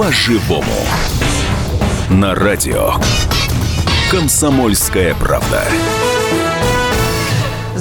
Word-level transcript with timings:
по-живому. 0.00 0.64
На 2.08 2.34
радио 2.34 2.94
«Комсомольская 4.10 5.14
правда». 5.14 5.62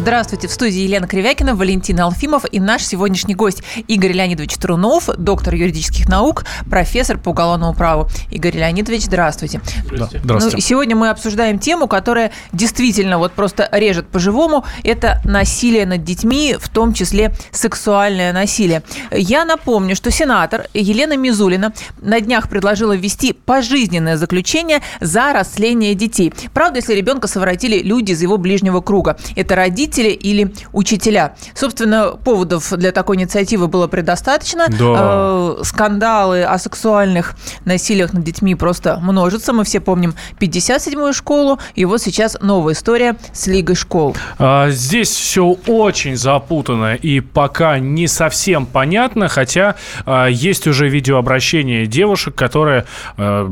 Здравствуйте, 0.10 0.48
в 0.48 0.52
студии 0.52 0.80
Елена 0.80 1.06
Кривякина, 1.06 1.54
Валентин 1.54 2.00
Алфимов 2.00 2.44
и 2.52 2.60
наш 2.60 2.84
сегодняшний 2.84 3.36
гость 3.36 3.62
Игорь 3.88 4.14
Леонидович 4.14 4.56
Трунов, 4.56 5.08
доктор 5.20 5.54
юридических 5.54 6.10
наук, 6.10 6.46
профессор 6.68 7.20
по 7.20 7.30
уголовному 7.30 7.76
праву. 7.76 8.08
Игорь 8.32 8.58
Леонидович, 8.58 9.04
здравствуйте. 9.04 9.62
Здравствуйте. 9.86 10.24
здравствуйте. 10.24 10.58
Ну, 10.58 10.62
сегодня 10.62 10.96
мы 10.96 11.10
обсуждаем 11.10 11.60
тему, 11.60 11.88
которая 11.88 12.32
действительно 12.54 13.20
вот 13.20 13.34
просто 13.34 13.70
режет 13.72 14.08
по-живому. 14.08 14.66
Это 14.84 15.22
насилие 15.26 15.86
над 15.86 16.04
детьми, 16.04 16.58
в 16.60 16.70
том 16.70 16.94
числе 16.94 17.36
сексуальное 17.52 18.34
насилие. 18.34 18.82
Я 19.12 19.46
напомню, 19.46 19.96
что 19.96 20.10
сенатор 20.10 20.66
Елена 20.74 21.18
Мизулина 21.18 21.72
на 22.02 22.20
днях 22.20 22.50
предложила 22.50 22.96
ввести 22.96 23.34
пожизненное 23.34 24.18
заключение 24.18 24.82
за 25.02 25.34
растление 25.34 25.94
детей. 25.94 26.34
Правда, 26.52 26.80
если 26.80 26.96
ребенка 26.96 27.28
совратили 27.28 27.78
люди 27.78 28.14
из 28.14 28.24
его 28.24 28.40
ближнего 28.40 28.82
круга. 28.82 29.16
Это 29.36 29.56
родители 29.56 29.99
родители 30.00 30.10
или 30.10 30.54
учителя. 30.74 31.36
Собственно, 31.54 32.12
поводов 32.12 32.72
для 32.78 32.92
такой 32.92 33.18
инициативы 33.18 33.68
было 33.68 33.88
предостаточно. 33.88 34.68
Да. 34.68 35.58
Э, 35.60 35.64
скандалы 35.64 36.44
о 36.44 36.58
сексуальных 36.58 37.36
насилиях 37.66 38.14
над 38.14 38.24
детьми 38.24 38.56
просто 38.56 39.00
множатся. 39.02 39.54
Мы 39.54 39.64
все 39.64 39.80
помним 39.80 40.16
57-ю 40.40 41.14
школу, 41.14 41.60
и 41.76 41.86
вот 41.86 42.02
сейчас 42.02 42.38
новая 42.42 42.74
история 42.74 43.16
с 43.34 43.48
Лигой 43.48 43.76
школ. 43.76 44.16
А, 44.38 44.70
здесь 44.70 45.10
все 45.10 45.58
очень 45.68 46.16
запутанно 46.16 46.96
и 46.96 47.20
пока 47.20 47.80
не 47.80 48.08
совсем 48.08 48.66
понятно, 48.66 49.28
хотя 49.28 49.76
а, 50.06 50.28
есть 50.28 50.68
уже 50.68 50.90
видеообращение 50.90 51.86
девушек, 51.86 52.36
которые, 52.36 52.86
а, 53.18 53.50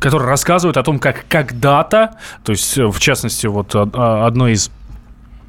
которые 0.00 0.28
рассказывают 0.28 0.76
о 0.76 0.82
том, 0.82 0.98
как 0.98 1.24
когда-то, 1.28 2.12
то 2.44 2.52
есть 2.52 2.76
в 2.76 2.98
частности 2.98 3.46
вот 3.46 3.74
одной 3.74 4.52
из 4.52 4.70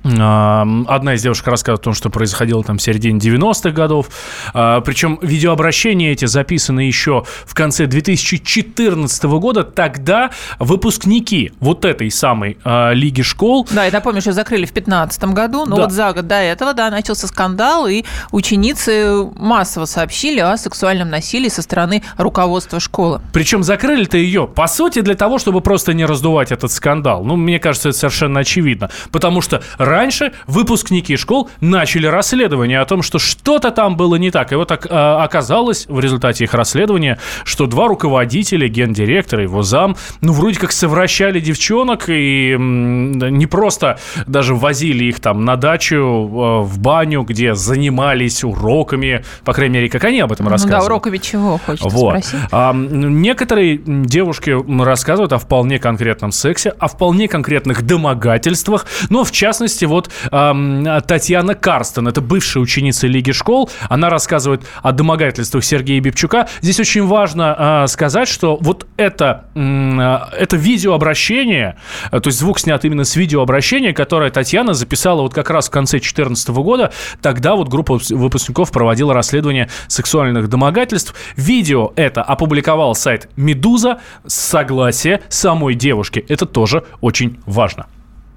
Одна 0.03 1.13
из 1.13 1.21
девушек 1.21 1.47
рассказывает 1.47 1.81
о 1.81 1.83
том, 1.83 1.93
что 1.93 2.09
происходило 2.09 2.63
там 2.63 2.77
в 2.77 2.81
середине 2.81 3.19
90-х 3.19 3.71
годов. 3.71 4.09
А, 4.53 4.81
Причем 4.81 5.17
видеообращения 5.21 6.11
эти 6.11 6.25
записаны 6.25 6.81
еще 6.81 7.23
в 7.45 7.53
конце 7.53 7.85
2014 7.85 9.23
года. 9.23 9.63
Тогда 9.63 10.31
выпускники 10.59 11.53
вот 11.59 11.85
этой 11.85 12.11
самой 12.11 12.57
а, 12.63 12.91
Лиги 12.91 13.21
школ... 13.21 13.67
Да, 13.71 13.85
я 13.85 13.91
напомню, 13.91 14.21
что 14.21 14.33
закрыли 14.33 14.65
в 14.65 14.73
2015 14.73 15.23
году, 15.25 15.65
но 15.65 15.77
да. 15.77 15.81
вот 15.83 15.91
за 15.91 16.11
год 16.11 16.27
до 16.27 16.35
этого, 16.35 16.73
да, 16.73 16.89
начался 16.89 17.27
скандал, 17.27 17.87
и 17.87 18.03
ученицы 18.31 19.23
массово 19.35 19.85
сообщили 19.85 20.39
о 20.39 20.57
сексуальном 20.57 21.09
насилии 21.09 21.49
со 21.49 21.61
стороны 21.61 22.03
руководства 22.17 22.79
школы. 22.79 23.21
Причем 23.31 23.63
закрыли-то 23.63 24.17
ее, 24.17 24.47
по 24.47 24.67
сути, 24.67 24.99
для 24.99 25.15
того, 25.15 25.39
чтобы 25.39 25.61
просто 25.61 25.93
не 25.93 26.05
раздувать 26.05 26.51
этот 26.51 26.71
скандал. 26.71 27.23
Ну, 27.23 27.37
мне 27.37 27.59
кажется, 27.59 27.89
это 27.89 27.97
совершенно 27.97 28.41
очевидно. 28.41 28.89
Потому 29.11 29.41
что 29.41 29.63
раньше 29.93 30.33
выпускники 30.47 31.15
школ 31.17 31.49
начали 31.61 32.07
расследование 32.07 32.79
о 32.79 32.85
том, 32.85 33.03
что 33.03 33.19
что-то 33.19 33.71
там 33.71 33.95
было 33.95 34.15
не 34.15 34.31
так. 34.31 34.51
И 34.51 34.55
вот 34.55 34.67
так, 34.67 34.87
а, 34.89 35.23
оказалось 35.23 35.85
в 35.87 35.99
результате 35.99 36.45
их 36.45 36.53
расследования, 36.53 37.19
что 37.43 37.67
два 37.67 37.87
руководителя, 37.87 38.67
гендиректор 38.67 39.39
и 39.39 39.43
его 39.43 39.61
зам, 39.61 39.95
ну, 40.21 40.33
вроде 40.33 40.59
как 40.59 40.71
совращали 40.71 41.39
девчонок 41.39 42.05
и 42.07 42.55
не 42.57 43.45
просто 43.45 43.99
даже 44.25 44.55
возили 44.55 45.05
их 45.05 45.19
там 45.19 45.45
на 45.45 45.55
дачу, 45.55 45.95
а, 45.95 46.61
в 46.61 46.79
баню, 46.79 47.21
где 47.21 47.53
занимались 47.53 48.43
уроками, 48.43 49.23
по 49.45 49.53
крайней 49.53 49.75
мере, 49.75 49.89
как 49.89 50.03
они 50.05 50.19
об 50.19 50.31
этом 50.31 50.47
рассказывают. 50.47 50.83
Ну 50.83 50.87
да, 50.87 50.93
уроками 50.93 51.17
чего, 51.17 51.59
хочется 51.63 51.89
вот. 51.89 52.25
спросить. 52.25 52.47
А, 52.51 52.73
некоторые 52.73 53.77
девушки 53.77 54.55
рассказывают 54.83 55.33
о 55.33 55.37
вполне 55.37 55.77
конкретном 55.77 56.31
сексе, 56.31 56.69
о 56.71 56.87
вполне 56.87 57.27
конкретных 57.27 57.83
домогательствах, 57.83 58.85
но 59.09 59.23
в 59.23 59.31
частности 59.31 59.82
частности, 59.83 59.85
вот 59.85 60.09
э, 60.31 61.01
Татьяна 61.07 61.55
Карстен, 61.55 62.07
это 62.07 62.21
бывшая 62.21 62.59
ученица 62.59 63.07
Лиги 63.07 63.31
школ, 63.31 63.69
она 63.89 64.09
рассказывает 64.09 64.63
о 64.81 64.91
домогательствах 64.91 65.63
Сергея 65.63 66.01
Бибчука. 66.01 66.47
Здесь 66.61 66.79
очень 66.79 67.05
важно 67.05 67.83
э, 67.83 67.87
сказать, 67.87 68.27
что 68.27 68.57
вот 68.61 68.87
это, 68.97 69.45
э, 69.55 70.39
это 70.39 70.57
видеообращение, 70.57 71.77
э, 72.11 72.19
то 72.19 72.27
есть 72.27 72.39
звук 72.39 72.59
снят 72.59 72.83
именно 72.85 73.03
с 73.03 73.15
видеообращения, 73.15 73.93
которое 73.93 74.31
Татьяна 74.31 74.73
записала 74.73 75.21
вот 75.21 75.33
как 75.33 75.49
раз 75.49 75.67
в 75.67 75.71
конце 75.71 75.97
2014 75.97 76.49
года, 76.49 76.91
тогда 77.21 77.55
вот 77.55 77.69
группа 77.69 77.99
выпускников 78.09 78.71
проводила 78.71 79.13
расследование 79.13 79.69
сексуальных 79.87 80.49
домогательств. 80.49 81.13
Видео 81.35 81.93
это 81.95 82.21
опубликовал 82.21 82.95
сайт 82.95 83.29
«Медуза» 83.35 83.99
с 84.25 84.33
согласия 84.33 85.21
самой 85.29 85.75
девушки. 85.75 86.25
Это 86.27 86.45
тоже 86.45 86.83
очень 87.01 87.37
важно. 87.45 87.85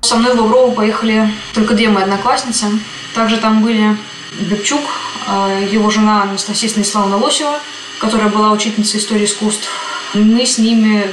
Со 0.06 0.14
мной 0.14 0.36
в 0.36 0.40
Лаврову 0.40 0.70
поехали 0.70 1.28
только 1.52 1.74
две 1.74 1.88
мои 1.88 2.04
одноклассницы. 2.04 2.66
Также 3.12 3.38
там 3.38 3.60
были 3.60 3.96
Бебчук, 4.38 4.80
а, 5.26 5.58
его 5.60 5.90
жена 5.90 6.22
Анастасия 6.22 6.70
Станиславовна 6.70 7.16
Лосева, 7.16 7.58
которая 7.98 8.28
была 8.28 8.52
учительницей 8.52 9.00
истории 9.00 9.24
искусств. 9.24 9.68
Мы 10.14 10.46
с 10.46 10.58
ними 10.58 11.12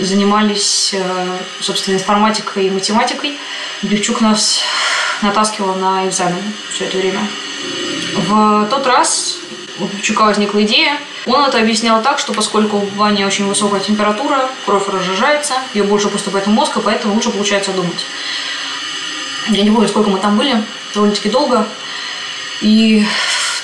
занимались, 0.00 0.94
э, 0.94 1.38
собственно, 1.60 1.96
информатикой 1.96 2.68
и 2.68 2.70
математикой. 2.70 3.36
Бевчук 3.82 4.22
нас 4.22 4.60
натаскивал 5.20 5.74
на 5.74 6.08
экзамен 6.08 6.42
все 6.72 6.86
это 6.86 6.96
время. 6.96 7.20
В 8.14 8.66
тот 8.70 8.86
раз 8.86 9.40
у 9.82 9.86
Бевчука 9.86 10.24
возникла 10.24 10.62
идея– 10.62 10.98
он 11.26 11.44
это 11.44 11.58
объяснял 11.58 12.02
так, 12.02 12.18
что 12.18 12.32
поскольку 12.32 12.78
в 12.78 12.96
ванне 12.96 13.26
очень 13.26 13.46
высокая 13.46 13.80
температура, 13.80 14.48
кровь 14.66 14.88
разжижается, 14.88 15.54
ее 15.72 15.84
больше 15.84 16.08
поступает 16.08 16.46
в 16.46 16.50
мозг, 16.50 16.76
и 16.76 16.80
поэтому 16.80 17.14
лучше 17.14 17.30
получается 17.30 17.70
думать. 17.72 18.04
Я 19.48 19.62
не 19.62 19.70
помню, 19.70 19.88
сколько 19.88 20.10
мы 20.10 20.18
там 20.18 20.36
были, 20.36 20.62
довольно-таки 20.94 21.28
долго. 21.28 21.66
И 22.60 23.06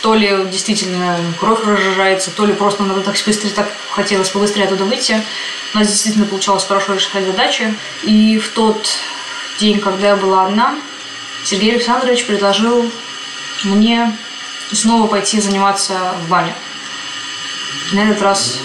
то 0.02 0.14
ли 0.14 0.44
действительно 0.50 1.18
кровь 1.40 1.64
разжижается, 1.64 2.30
то 2.30 2.46
ли 2.46 2.52
просто 2.52 2.84
надо 2.84 3.00
так 3.00 3.16
быстрее, 3.26 3.50
так 3.50 3.68
хотелось 3.90 4.28
побыстрее 4.28 4.66
оттуда 4.66 4.84
выйти. 4.84 5.20
У 5.74 5.78
нас 5.78 5.88
действительно 5.88 6.26
получалось 6.26 6.64
хорошо 6.64 6.94
решать 6.94 7.26
задачи. 7.26 7.74
И 8.04 8.38
в 8.38 8.50
тот 8.50 8.88
день, 9.58 9.80
когда 9.80 10.08
я 10.08 10.16
была 10.16 10.46
одна, 10.46 10.76
Сергей 11.44 11.72
Александрович 11.72 12.24
предложил 12.24 12.88
мне 13.64 14.16
снова 14.72 15.06
пойти 15.06 15.40
заниматься 15.40 16.14
в 16.22 16.28
бане 16.28 16.54
на 17.92 18.00
этот 18.00 18.22
раз 18.22 18.58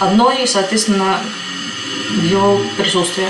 одной, 0.00 0.42
и, 0.42 0.46
соответственно, 0.46 1.20
в 2.10 2.22
его 2.22 2.60
присутствии. 2.76 3.28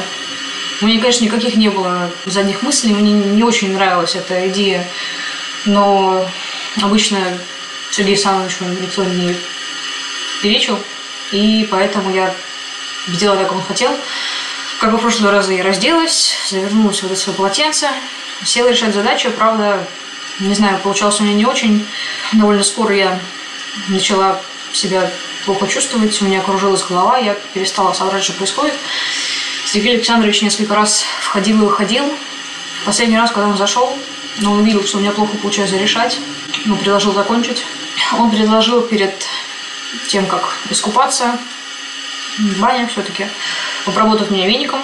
У 0.81 0.87
меня, 0.87 1.01
конечно, 1.01 1.25
никаких 1.25 1.57
не 1.57 1.69
было 1.69 2.11
задних 2.27 2.63
мыслей, 2.63 2.93
мне 2.93 3.13
не 3.13 3.43
очень 3.43 3.73
нравилась 3.73 4.15
эта 4.15 4.49
идея, 4.49 4.87
но 5.65 6.29
обычно 6.83 7.19
Сергей 7.91 8.15
Александрович 8.15 8.57
никто 8.81 9.05
не 9.05 9.35
перечил, 10.43 10.79
и 11.33 11.67
поэтому 11.71 12.11
я 12.11 12.35
сделала, 13.09 13.39
как 13.39 13.53
он 13.53 13.63
хотел. 13.63 13.91
Как 14.81 14.93
и 14.93 14.97
в 14.97 15.01
прошлый 15.01 15.31
раз 15.31 15.49
я 15.49 15.65
разделась, 15.65 16.35
завернулась 16.51 17.03
в 17.03 17.07
это 17.07 17.17
свое 17.17 17.37
полотенце, 17.37 17.89
села 18.45 18.69
решать 18.69 18.93
задачу. 18.93 19.31
Правда, 19.31 19.87
не 20.41 20.55
знаю, 20.55 20.79
получалось 20.81 21.21
у 21.21 21.25
меня 21.25 21.35
не 21.35 21.47
очень. 21.47 21.87
Довольно 22.33 22.63
скоро 22.63 22.95
я 22.95 23.19
начала 23.89 24.41
себя 24.73 25.11
плохо 25.45 25.67
чувствовать, 25.67 26.21
у 26.21 26.25
меня 26.25 26.41
кружилась 26.41 26.85
голова, 26.85 27.19
я 27.19 27.35
перестала 27.55 27.93
соображать, 27.93 28.25
что 28.25 28.35
происходит. 28.35 28.75
Сергей 29.65 29.95
Александрович 29.95 30.43
несколько 30.43 30.75
раз 30.75 31.05
входил 31.21 31.59
и 31.63 31.65
выходил. 31.65 32.05
Последний 32.85 33.17
раз, 33.17 33.31
когда 33.31 33.49
он 33.49 33.57
зашел, 33.57 33.97
но 34.39 34.53
он 34.53 34.61
увидел, 34.61 34.85
что 34.85 34.99
у 34.99 35.01
меня 35.01 35.13
плохо 35.13 35.37
получается 35.39 35.77
решать, 35.77 36.19
ну, 36.67 36.77
предложил 36.77 37.13
закончить. 37.13 37.65
Он 38.19 38.31
предложил 38.31 38.83
перед 38.83 39.15
тем, 40.09 40.27
как 40.27 40.59
искупаться, 40.71 41.39
баня 42.59 42.87
все-таки, 42.87 43.27
обработать 43.87 44.31
меня 44.31 44.47
веником. 44.47 44.81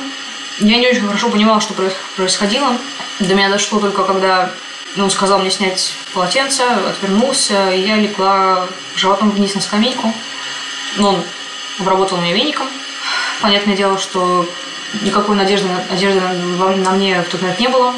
Я 0.59 0.79
не 0.79 0.89
очень 0.89 1.07
хорошо 1.07 1.29
понимала, 1.29 1.61
что 1.61 1.75
происходило. 2.17 2.77
До 3.21 3.35
меня 3.35 3.49
дошло 3.49 3.79
только, 3.79 4.05
когда 4.05 4.53
он 4.97 5.11
сказал 5.11 5.39
мне 5.39 5.51
снять 5.51 5.95
полотенце, 6.13 6.63
отвернулся, 6.63 7.71
и 7.71 7.81
я 7.81 7.97
легла 7.97 8.69
животом 8.95 9.31
вниз 9.31 9.55
на 9.55 9.61
скамейку. 9.61 10.13
Но 10.97 11.11
он 11.11 11.23
обработал 11.79 12.19
меня 12.19 12.35
веником. 12.35 12.67
Понятное 13.41 13.75
дело, 13.75 13.99
что 13.99 14.47
никакой 15.01 15.37
надежды, 15.37 15.69
надежды 15.91 16.21
на 16.21 16.91
мне 16.91 17.23
в 17.23 17.29
тот 17.29 17.41
момент 17.41 17.59
не 17.59 17.69
было. 17.69 17.95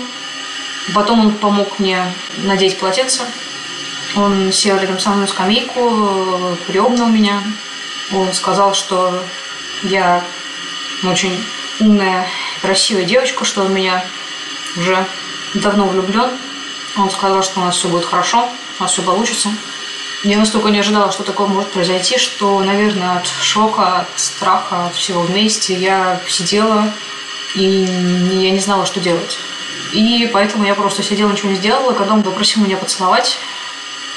Потом 0.94 1.20
он 1.20 1.32
помог 1.32 1.79
мне 1.79 2.12
надеть 2.38 2.79
полотенце. 2.79 3.23
Он 4.17 4.52
сел 4.52 4.79
рядом 4.79 5.00
со 5.00 5.11
мной 5.11 5.23
на 5.23 5.26
скамейку, 5.26 6.56
приобнял 6.69 7.06
меня. 7.06 7.43
Он 8.12 8.32
сказал, 8.32 8.75
что 8.75 9.25
я 9.82 10.23
очень 11.02 11.43
умная, 11.81 12.26
красивая 12.62 13.05
девочка, 13.05 13.44
что 13.44 13.62
он 13.62 13.75
меня 13.75 14.05
уже 14.76 15.05
давно 15.55 15.87
влюблен. 15.87 16.31
Он 16.96 17.11
сказал, 17.11 17.43
что 17.43 17.61
у 17.61 17.64
нас 17.64 17.76
все 17.76 17.88
будет 17.88 18.05
хорошо, 18.05 18.49
у 18.79 18.82
нас 18.82 18.93
все 18.93 19.02
получится. 19.02 19.50
Я 20.23 20.38
настолько 20.38 20.70
не 20.70 20.79
ожидала, 20.79 21.12
что 21.12 21.23
такое 21.23 21.49
может 21.49 21.70
произойти, 21.73 22.17
что, 22.17 22.61
наверное, 22.61 23.19
от 23.19 23.26
шока, 23.26 23.99
от 24.00 24.20
страха, 24.20 24.87
от 24.87 24.94
всего 24.94 25.20
вместе 25.20 25.75
я 25.75 26.20
сидела 26.26 26.91
и 27.55 27.87
я 28.32 28.50
не 28.50 28.58
знала, 28.58 28.85
что 28.87 29.00
делать. 29.00 29.38
И 29.93 30.29
поэтому 30.32 30.64
я 30.64 30.75
просто 30.75 31.02
сидела, 31.02 31.31
ничего 31.31 31.50
не 31.50 31.56
сделала. 31.56 31.93
Когда 31.93 32.14
он 32.14 32.23
попросил 32.23 32.62
меня 32.64 32.76
поцеловать, 32.76 33.38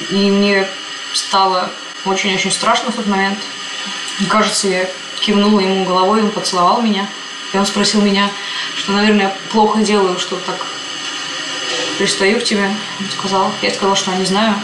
и 0.09 0.31
мне 0.31 0.67
стало 1.13 1.69
очень-очень 2.05 2.51
страшно 2.51 2.91
в 2.91 2.95
тот 2.95 3.05
момент. 3.05 3.37
И, 4.19 4.25
кажется, 4.25 4.67
я 4.67 4.89
кивнула 5.19 5.59
ему 5.59 5.85
головой, 5.85 6.23
он 6.23 6.31
поцеловал 6.31 6.81
меня. 6.81 7.07
И 7.53 7.57
он 7.57 7.65
спросил 7.65 8.01
меня, 8.01 8.29
что, 8.75 8.91
наверное, 8.91 9.35
плохо 9.51 9.81
делаю, 9.81 10.17
что 10.19 10.35
так 10.37 10.65
пристаю 11.97 12.39
к 12.39 12.43
тебе. 12.43 12.69
Сказал. 13.11 13.51
Я 13.61 13.71
сказала, 13.71 13.95
что 13.95 14.13
не 14.15 14.25
знаю. 14.25 14.55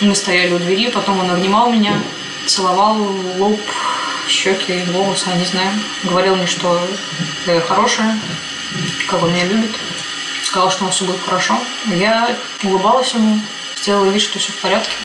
Мы 0.00 0.14
стояли 0.14 0.54
у 0.54 0.58
двери, 0.58 0.90
потом 0.90 1.20
он 1.20 1.30
обнимал 1.30 1.70
меня, 1.70 2.00
целовал 2.46 2.96
лоб, 3.38 3.60
щеки, 4.28 4.82
волосы, 4.92 5.28
не 5.36 5.44
знаю. 5.44 5.70
Говорил 6.02 6.36
мне, 6.36 6.46
что 6.46 6.80
я 7.46 7.60
хорошая, 7.60 8.18
как 9.06 9.22
он 9.22 9.32
меня 9.32 9.44
любит. 9.44 9.70
Сказал, 10.42 10.70
что 10.70 10.84
у 10.84 10.86
нас 10.86 10.96
все 10.96 11.04
будет 11.04 11.20
хорошо. 11.20 11.58
Я 11.86 12.36
улыбалась 12.64 13.12
ему, 13.14 13.40
сделала 13.80 14.06
вид, 14.06 14.22
что 14.22 14.38
все 14.38 14.52
в 14.52 14.56
порядке. 14.56 15.03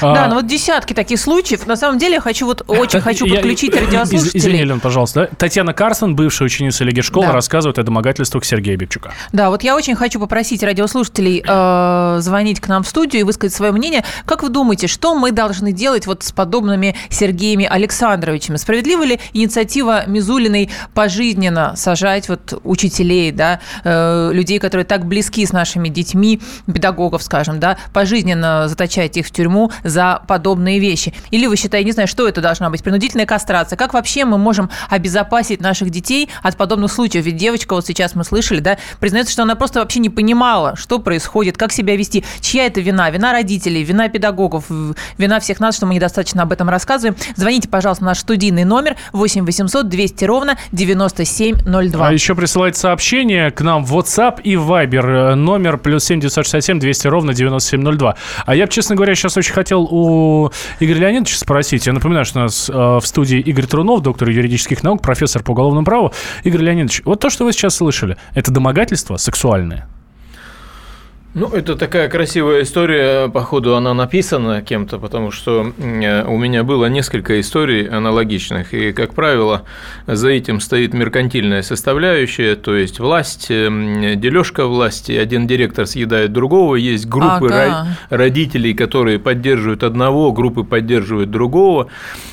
Да, 0.00 0.24
а... 0.24 0.28
ну 0.28 0.34
вот 0.36 0.46
десятки 0.46 0.92
таких 0.92 1.20
случаев. 1.20 1.66
На 1.66 1.76
самом 1.76 1.98
деле, 1.98 2.14
я 2.14 2.20
хочу 2.20 2.46
вот 2.46 2.62
очень 2.66 3.00
хочу 3.00 3.26
подключить 3.26 3.74
радиослушателей. 3.74 4.38
Извини, 4.38 4.64
Лен, 4.64 4.80
пожалуйста. 4.80 5.30
Татьяна 5.38 5.72
Карсон, 5.72 6.16
бывшая 6.16 6.44
ученица 6.44 6.84
Лиги 6.84 7.00
школ, 7.00 7.22
да. 7.22 7.32
рассказывает 7.32 7.78
о 7.78 7.82
домогательствах 7.82 8.44
Сергея 8.44 8.76
Бибчука. 8.76 9.12
Да, 9.32 9.50
вот 9.50 9.62
я 9.62 9.76
очень 9.76 9.94
хочу 9.94 10.20
попросить 10.20 10.62
радиослушателей 10.62 11.44
э, 11.46 12.18
звонить 12.20 12.60
к 12.60 12.68
нам 12.68 12.82
в 12.82 12.88
студию 12.88 13.20
и 13.20 13.22
высказать 13.24 13.54
свое 13.54 13.72
мнение. 13.72 14.04
Как 14.24 14.42
вы 14.42 14.48
думаете, 14.48 14.86
что 14.86 15.14
мы 15.14 15.32
должны 15.32 15.72
делать 15.72 16.06
вот 16.06 16.22
с 16.22 16.32
подобными 16.32 16.96
Сергеями 17.10 17.66
Александровичами? 17.66 18.56
Справедлива 18.56 19.04
ли 19.04 19.20
инициатива 19.32 20.06
Мизулиной 20.06 20.70
пожизненно 20.94 21.74
сажать 21.76 22.28
вот 22.28 22.60
учителей, 22.64 23.32
да, 23.32 23.60
э, 23.84 24.30
людей, 24.32 24.58
которые 24.58 24.84
так 24.84 25.06
близки 25.06 25.44
с 25.44 25.52
нашими 25.52 25.88
детьми, 25.88 26.40
педагогов, 26.66 27.22
скажем, 27.22 27.60
да, 27.60 27.78
пожизненно 27.92 28.68
заточать 28.68 29.16
их 29.16 29.26
в 29.26 29.30
тюрьму 29.30 29.70
за 29.88 30.22
подобные 30.26 30.78
вещи? 30.78 31.14
Или 31.30 31.46
вы 31.46 31.56
считаете, 31.56 31.86
не 31.86 31.92
знаю, 31.92 32.08
что 32.08 32.28
это 32.28 32.40
должна 32.40 32.70
быть, 32.70 32.82
принудительная 32.82 33.26
кастрация? 33.26 33.76
Как 33.76 33.94
вообще 33.94 34.24
мы 34.24 34.38
можем 34.38 34.70
обезопасить 34.88 35.60
наших 35.60 35.90
детей 35.90 36.28
от 36.42 36.56
подобных 36.56 36.92
случаев? 36.92 37.24
Ведь 37.24 37.36
девочка, 37.36 37.74
вот 37.74 37.86
сейчас 37.86 38.14
мы 38.14 38.24
слышали, 38.24 38.60
да, 38.60 38.78
признается, 39.00 39.32
что 39.32 39.42
она 39.42 39.54
просто 39.54 39.80
вообще 39.80 40.00
не 40.00 40.10
понимала, 40.10 40.76
что 40.76 40.98
происходит, 40.98 41.56
как 41.56 41.72
себя 41.72 41.96
вести. 41.96 42.24
Чья 42.40 42.66
это 42.66 42.80
вина? 42.80 43.10
Вина 43.10 43.32
родителей, 43.32 43.82
вина 43.82 44.08
педагогов, 44.08 44.64
вина 45.18 45.40
всех 45.40 45.60
нас, 45.60 45.76
что 45.76 45.86
мы 45.86 45.94
недостаточно 45.94 46.42
об 46.42 46.52
этом 46.52 46.68
рассказываем. 46.68 47.16
Звоните, 47.36 47.68
пожалуйста, 47.68 48.04
на 48.04 48.10
наш 48.10 48.18
студийный 48.18 48.64
номер 48.64 48.96
8 49.12 49.44
800 49.44 49.88
200 49.88 50.24
ровно 50.24 50.58
9702. 50.72 52.06
А 52.06 52.12
еще 52.12 52.34
присылайте 52.34 52.78
сообщение 52.78 53.50
к 53.50 53.60
нам 53.60 53.84
в 53.84 53.96
WhatsApp 53.96 54.40
и 54.42 54.54
Viber. 54.54 55.34
Номер 55.34 55.78
плюс 55.78 56.04
7 56.04 56.20
967 56.20 56.78
200 56.78 57.06
ровно 57.08 57.34
9702. 57.34 58.16
А 58.46 58.54
я, 58.54 58.66
честно 58.66 58.96
говоря, 58.96 59.14
сейчас 59.14 59.36
очень 59.36 59.52
хотел 59.52 59.77
хотел 59.78 59.88
у 59.90 60.50
Игоря 60.80 60.98
Леонидовича 60.98 61.38
спросить. 61.38 61.86
Я 61.86 61.92
напоминаю, 61.92 62.24
что 62.24 62.40
у 62.40 62.42
нас 62.42 62.68
э, 62.68 62.72
в 62.72 63.02
студии 63.06 63.38
Игорь 63.38 63.66
Трунов, 63.66 64.02
доктор 64.02 64.28
юридических 64.30 64.82
наук, 64.82 65.02
профессор 65.02 65.42
по 65.42 65.52
уголовному 65.52 65.84
праву. 65.84 66.12
Игорь 66.44 66.62
Леонидович, 66.62 67.02
вот 67.04 67.20
то, 67.20 67.30
что 67.30 67.44
вы 67.44 67.52
сейчас 67.52 67.76
слышали, 67.76 68.16
это 68.34 68.50
домогательство 68.50 69.16
сексуальное? 69.16 69.88
Ну, 71.34 71.48
это 71.48 71.76
такая 71.76 72.08
красивая 72.08 72.62
история, 72.62 73.28
походу, 73.28 73.76
она 73.76 73.92
написана 73.92 74.62
кем-то, 74.62 74.98
потому 74.98 75.30
что 75.30 75.74
э, 75.76 76.24
у 76.24 76.38
меня 76.38 76.64
было 76.64 76.86
несколько 76.86 77.38
историй 77.38 77.86
аналогичных, 77.86 78.72
и, 78.72 78.92
как 78.92 79.12
правило, 79.12 79.64
за 80.06 80.30
этим 80.30 80.58
стоит 80.58 80.94
меркантильная 80.94 81.60
составляющая, 81.60 82.56
то 82.56 82.74
есть 82.74 82.98
власть, 82.98 83.48
э, 83.50 84.14
дележка 84.16 84.66
власти, 84.66 85.12
один 85.12 85.46
директор 85.46 85.86
съедает 85.86 86.32
другого, 86.32 86.76
есть 86.76 87.06
группы 87.06 87.52
ага. 87.52 87.88
родителей, 88.08 88.72
которые 88.72 89.18
поддерживают 89.18 89.82
одного, 89.82 90.32
группы 90.32 90.64
поддерживают 90.64 91.30
другого, 91.30 91.88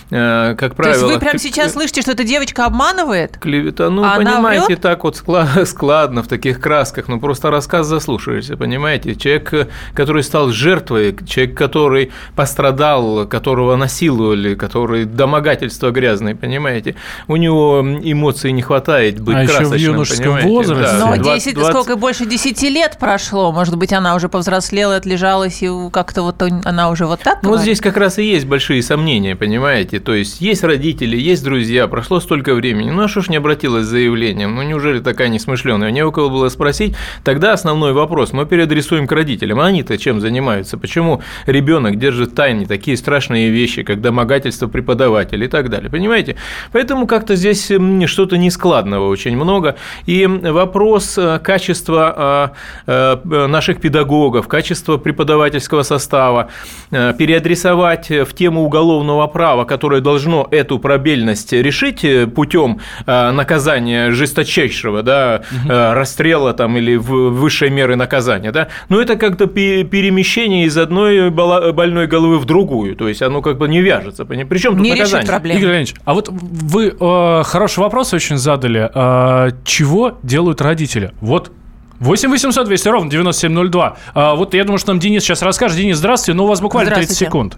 э, 0.09 0.55
как 0.57 0.75
правило... 0.75 0.99
То 0.99 1.05
есть 1.07 1.13
вы 1.15 1.19
прямо 1.19 1.37
сейчас 1.37 1.73
слышите, 1.73 2.01
что 2.01 2.13
эта 2.13 2.23
девочка 2.23 2.65
обманывает? 2.65 3.37
Клевета, 3.39 3.89
ну, 3.89 4.05
а 4.05 4.15
понимаете, 4.15 4.67
врет? 4.67 4.81
так 4.81 5.03
вот 5.03 5.17
складно, 5.65 6.23
в 6.23 6.29
таких 6.29 6.61
красках, 6.61 7.09
ну, 7.09 7.19
просто 7.19 7.51
рассказ 7.51 7.87
заслушаешься, 7.87 8.55
понимаете? 8.55 8.84
Понимаете? 8.85 9.15
Человек, 9.15 9.67
который 9.95 10.21
стал 10.21 10.49
жертвой, 10.49 11.15
человек, 11.25 11.57
который 11.57 12.11
пострадал, 12.35 13.25
которого 13.27 13.75
насиловали, 13.75 14.53
который 14.53 15.05
домогательство 15.05 15.89
грязное, 15.89 16.35
понимаете? 16.35 16.95
У 17.27 17.35
него 17.35 17.81
эмоций 17.81 18.51
не 18.51 18.61
хватает 18.61 19.19
быть 19.19 19.35
а 19.35 19.45
красочным, 19.45 19.73
еще 19.73 19.87
в 19.87 19.93
юношеском 19.93 20.23
понимаете? 20.25 20.49
возрасте. 20.49 20.97
Да. 20.99 21.15
Но 21.15 21.17
10, 21.17 21.55
20... 21.55 21.71
сколько, 21.71 21.95
больше 21.95 22.25
10 22.25 22.61
лет 22.63 22.97
прошло, 22.99 23.51
может 23.51 23.75
быть, 23.75 23.91
она 23.91 24.15
уже 24.15 24.29
повзрослела, 24.29 24.97
отлежалась, 24.97 25.63
и 25.63 25.69
как-то 25.91 26.21
вот 26.21 26.41
она 26.41 26.89
уже 26.89 27.07
вот 27.07 27.21
так 27.21 27.39
Ну, 27.41 27.49
вот 27.49 27.61
здесь 27.61 27.81
как 27.81 27.97
раз 27.97 28.19
и 28.19 28.23
есть 28.23 28.45
большие 28.45 28.83
сомнения, 28.83 29.35
понимаете? 29.35 29.99
То 29.99 30.13
есть, 30.13 30.41
есть 30.41 30.63
родители, 30.63 31.17
есть 31.17 31.43
друзья, 31.43 31.87
прошло 31.87 32.19
столько 32.19 32.53
времени, 32.53 32.91
ну, 32.91 33.03
а 33.03 33.07
что 33.07 33.21
ж 33.21 33.29
не 33.29 33.37
обратилась 33.37 33.85
с 33.85 33.89
заявлением? 33.89 34.55
Ну, 34.55 34.61
неужели 34.61 34.99
такая 34.99 35.29
несмышленая? 35.29 35.89
Не 35.89 36.03
у 36.03 36.11
кого 36.11 36.29
было 36.29 36.49
спросить. 36.49 36.95
Тогда 37.23 37.53
основной 37.53 37.93
вопрос. 37.93 38.31
Мы 38.31 38.45
перед 38.45 38.71
адресуем 38.75 39.07
к 39.07 39.11
родителям. 39.13 39.59
А 39.59 39.67
они-то 39.67 39.97
чем 39.97 40.19
занимаются? 40.19 40.77
Почему 40.77 41.21
ребенок 41.45 41.97
держит 41.97 42.31
в 42.31 42.35
тайне 42.35 42.65
такие 42.65 42.97
страшные 42.97 43.49
вещи, 43.49 43.83
как 43.83 44.01
домогательство 44.01 44.67
преподавателя 44.67 45.45
и 45.45 45.47
так 45.47 45.69
далее? 45.69 45.89
Понимаете? 45.89 46.35
Поэтому 46.73 47.07
как-то 47.07 47.35
здесь 47.35 47.71
что-то 48.05 48.37
нескладного 48.37 49.07
очень 49.07 49.37
много. 49.37 49.77
И 50.05 50.25
вопрос 50.27 51.17
э, 51.17 51.39
качества 51.39 52.53
э, 52.85 53.17
э, 53.31 53.47
наших 53.47 53.79
педагогов, 53.79 54.47
качества 54.47 54.97
преподавательского 54.97 55.83
состава 55.83 56.49
переадресовать 56.91 58.09
в 58.09 58.33
тему 58.33 58.63
уголовного 58.63 59.27
права, 59.27 59.63
которое 59.63 60.01
должно 60.01 60.47
эту 60.51 60.79
пробельность 60.79 61.53
решить 61.53 62.05
путем 62.33 62.79
наказания 63.05 64.11
жесточайшего, 64.11 65.03
да, 65.03 65.43
угу. 65.51 65.69
расстрела 65.69 66.53
там 66.53 66.77
или 66.77 66.95
высшей 66.95 67.69
меры 67.69 67.95
наказания, 67.95 68.51
да, 68.51 68.64
но 68.89 69.01
это 69.01 69.15
как-то 69.15 69.47
перемещение 69.47 70.65
из 70.65 70.77
одной 70.77 71.29
больной 71.29 72.07
головы 72.07 72.37
в 72.37 72.45
другую, 72.45 72.95
то 72.95 73.07
есть 73.07 73.21
оно 73.21 73.41
как 73.41 73.57
бы 73.57 73.67
не 73.67 73.81
вяжется. 73.81 74.25
Причем 74.25 74.73
тут 74.73 74.81
не 74.81 74.91
наказание? 74.91 75.27
Игорь 75.27 75.69
Леонидович, 75.69 75.95
а 76.05 76.13
вот 76.13 76.29
вы 76.29 76.95
э, 76.99 77.43
хороший 77.43 77.79
вопрос 77.79 78.13
очень 78.13 78.37
задали. 78.37 78.89
Э, 78.93 79.51
чего 79.63 80.17
делают 80.23 80.61
родители? 80.61 81.11
Вот 81.21 81.51
8 81.99 82.29
800 82.29 82.67
200 82.67 82.87
ровно 82.89 83.09
9702. 83.09 83.97
А, 84.13 84.35
вот 84.35 84.53
я 84.53 84.63
думаю, 84.63 84.79
что 84.79 84.91
нам 84.91 84.99
Денис 84.99 85.23
сейчас 85.23 85.41
расскажет. 85.41 85.77
Денис, 85.77 85.97
здравствуйте, 85.97 86.37
ну 86.37 86.43
у 86.43 86.47
вас 86.47 86.61
буквально 86.61 86.91
30 86.91 87.15
секунд. 87.15 87.57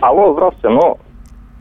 Алло, 0.00 0.32
здравствуйте. 0.34 0.68
Ну, 0.68 0.98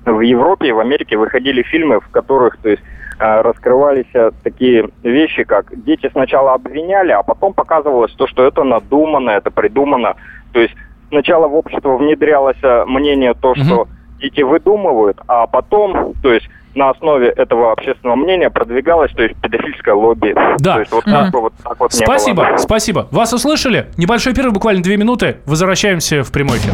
в 0.06 0.22
Европе 0.22 0.70
и 0.70 0.72
в 0.72 0.80
Америке 0.80 1.18
выходили 1.18 1.64
фильмы, 1.64 2.00
в 2.00 2.08
которых, 2.10 2.58
то 2.58 2.70
есть, 2.70 2.82
Э, 2.82 2.95
раскрывались 3.18 4.10
э, 4.14 4.32
такие 4.44 4.90
вещи, 5.04 5.44
как 5.44 5.68
дети 5.84 6.10
сначала 6.12 6.54
обвиняли, 6.54 7.12
а 7.12 7.24
потом 7.24 7.54
показывалось 7.54 8.12
то, 8.14 8.28
что 8.28 8.46
это 8.46 8.64
надумано, 8.64 9.30
это 9.30 9.52
придумано. 9.52 10.16
То 10.52 10.60
есть 10.60 10.74
сначала 11.10 11.48
в 11.48 11.56
общество 11.56 11.98
внедрялось 11.98 12.58
э, 12.62 12.86
мнение 12.86 13.34
то, 13.34 13.56
что 13.56 13.82
угу. 13.82 13.90
дети 14.20 14.42
выдумывают, 14.42 15.20
а 15.28 15.48
потом, 15.48 16.14
то 16.22 16.34
есть 16.34 16.50
на 16.76 16.90
основе 16.90 17.30
этого 17.30 17.72
общественного 17.72 18.18
мнения 18.18 18.50
продвигалось, 18.50 19.12
то 19.14 19.24
есть 19.24 19.36
педофильское 19.42 19.96
лобби. 19.96 20.36
Да. 20.60 20.80
есть, 20.80 20.92
вот, 20.92 21.06
mm. 21.08 21.30
вот, 21.32 21.54
так 21.64 21.80
вот 21.80 21.94
спасибо, 21.94 22.56
спасибо. 22.58 23.08
Вас 23.12 23.32
услышали? 23.32 23.88
Небольшой 23.98 24.34
перерыв, 24.34 24.54
буквально 24.54 24.84
две 24.84 24.98
минуты. 24.98 25.38
Возвращаемся 25.46 26.24
в 26.24 26.32
прямой 26.34 26.58
эфир. 26.58 26.74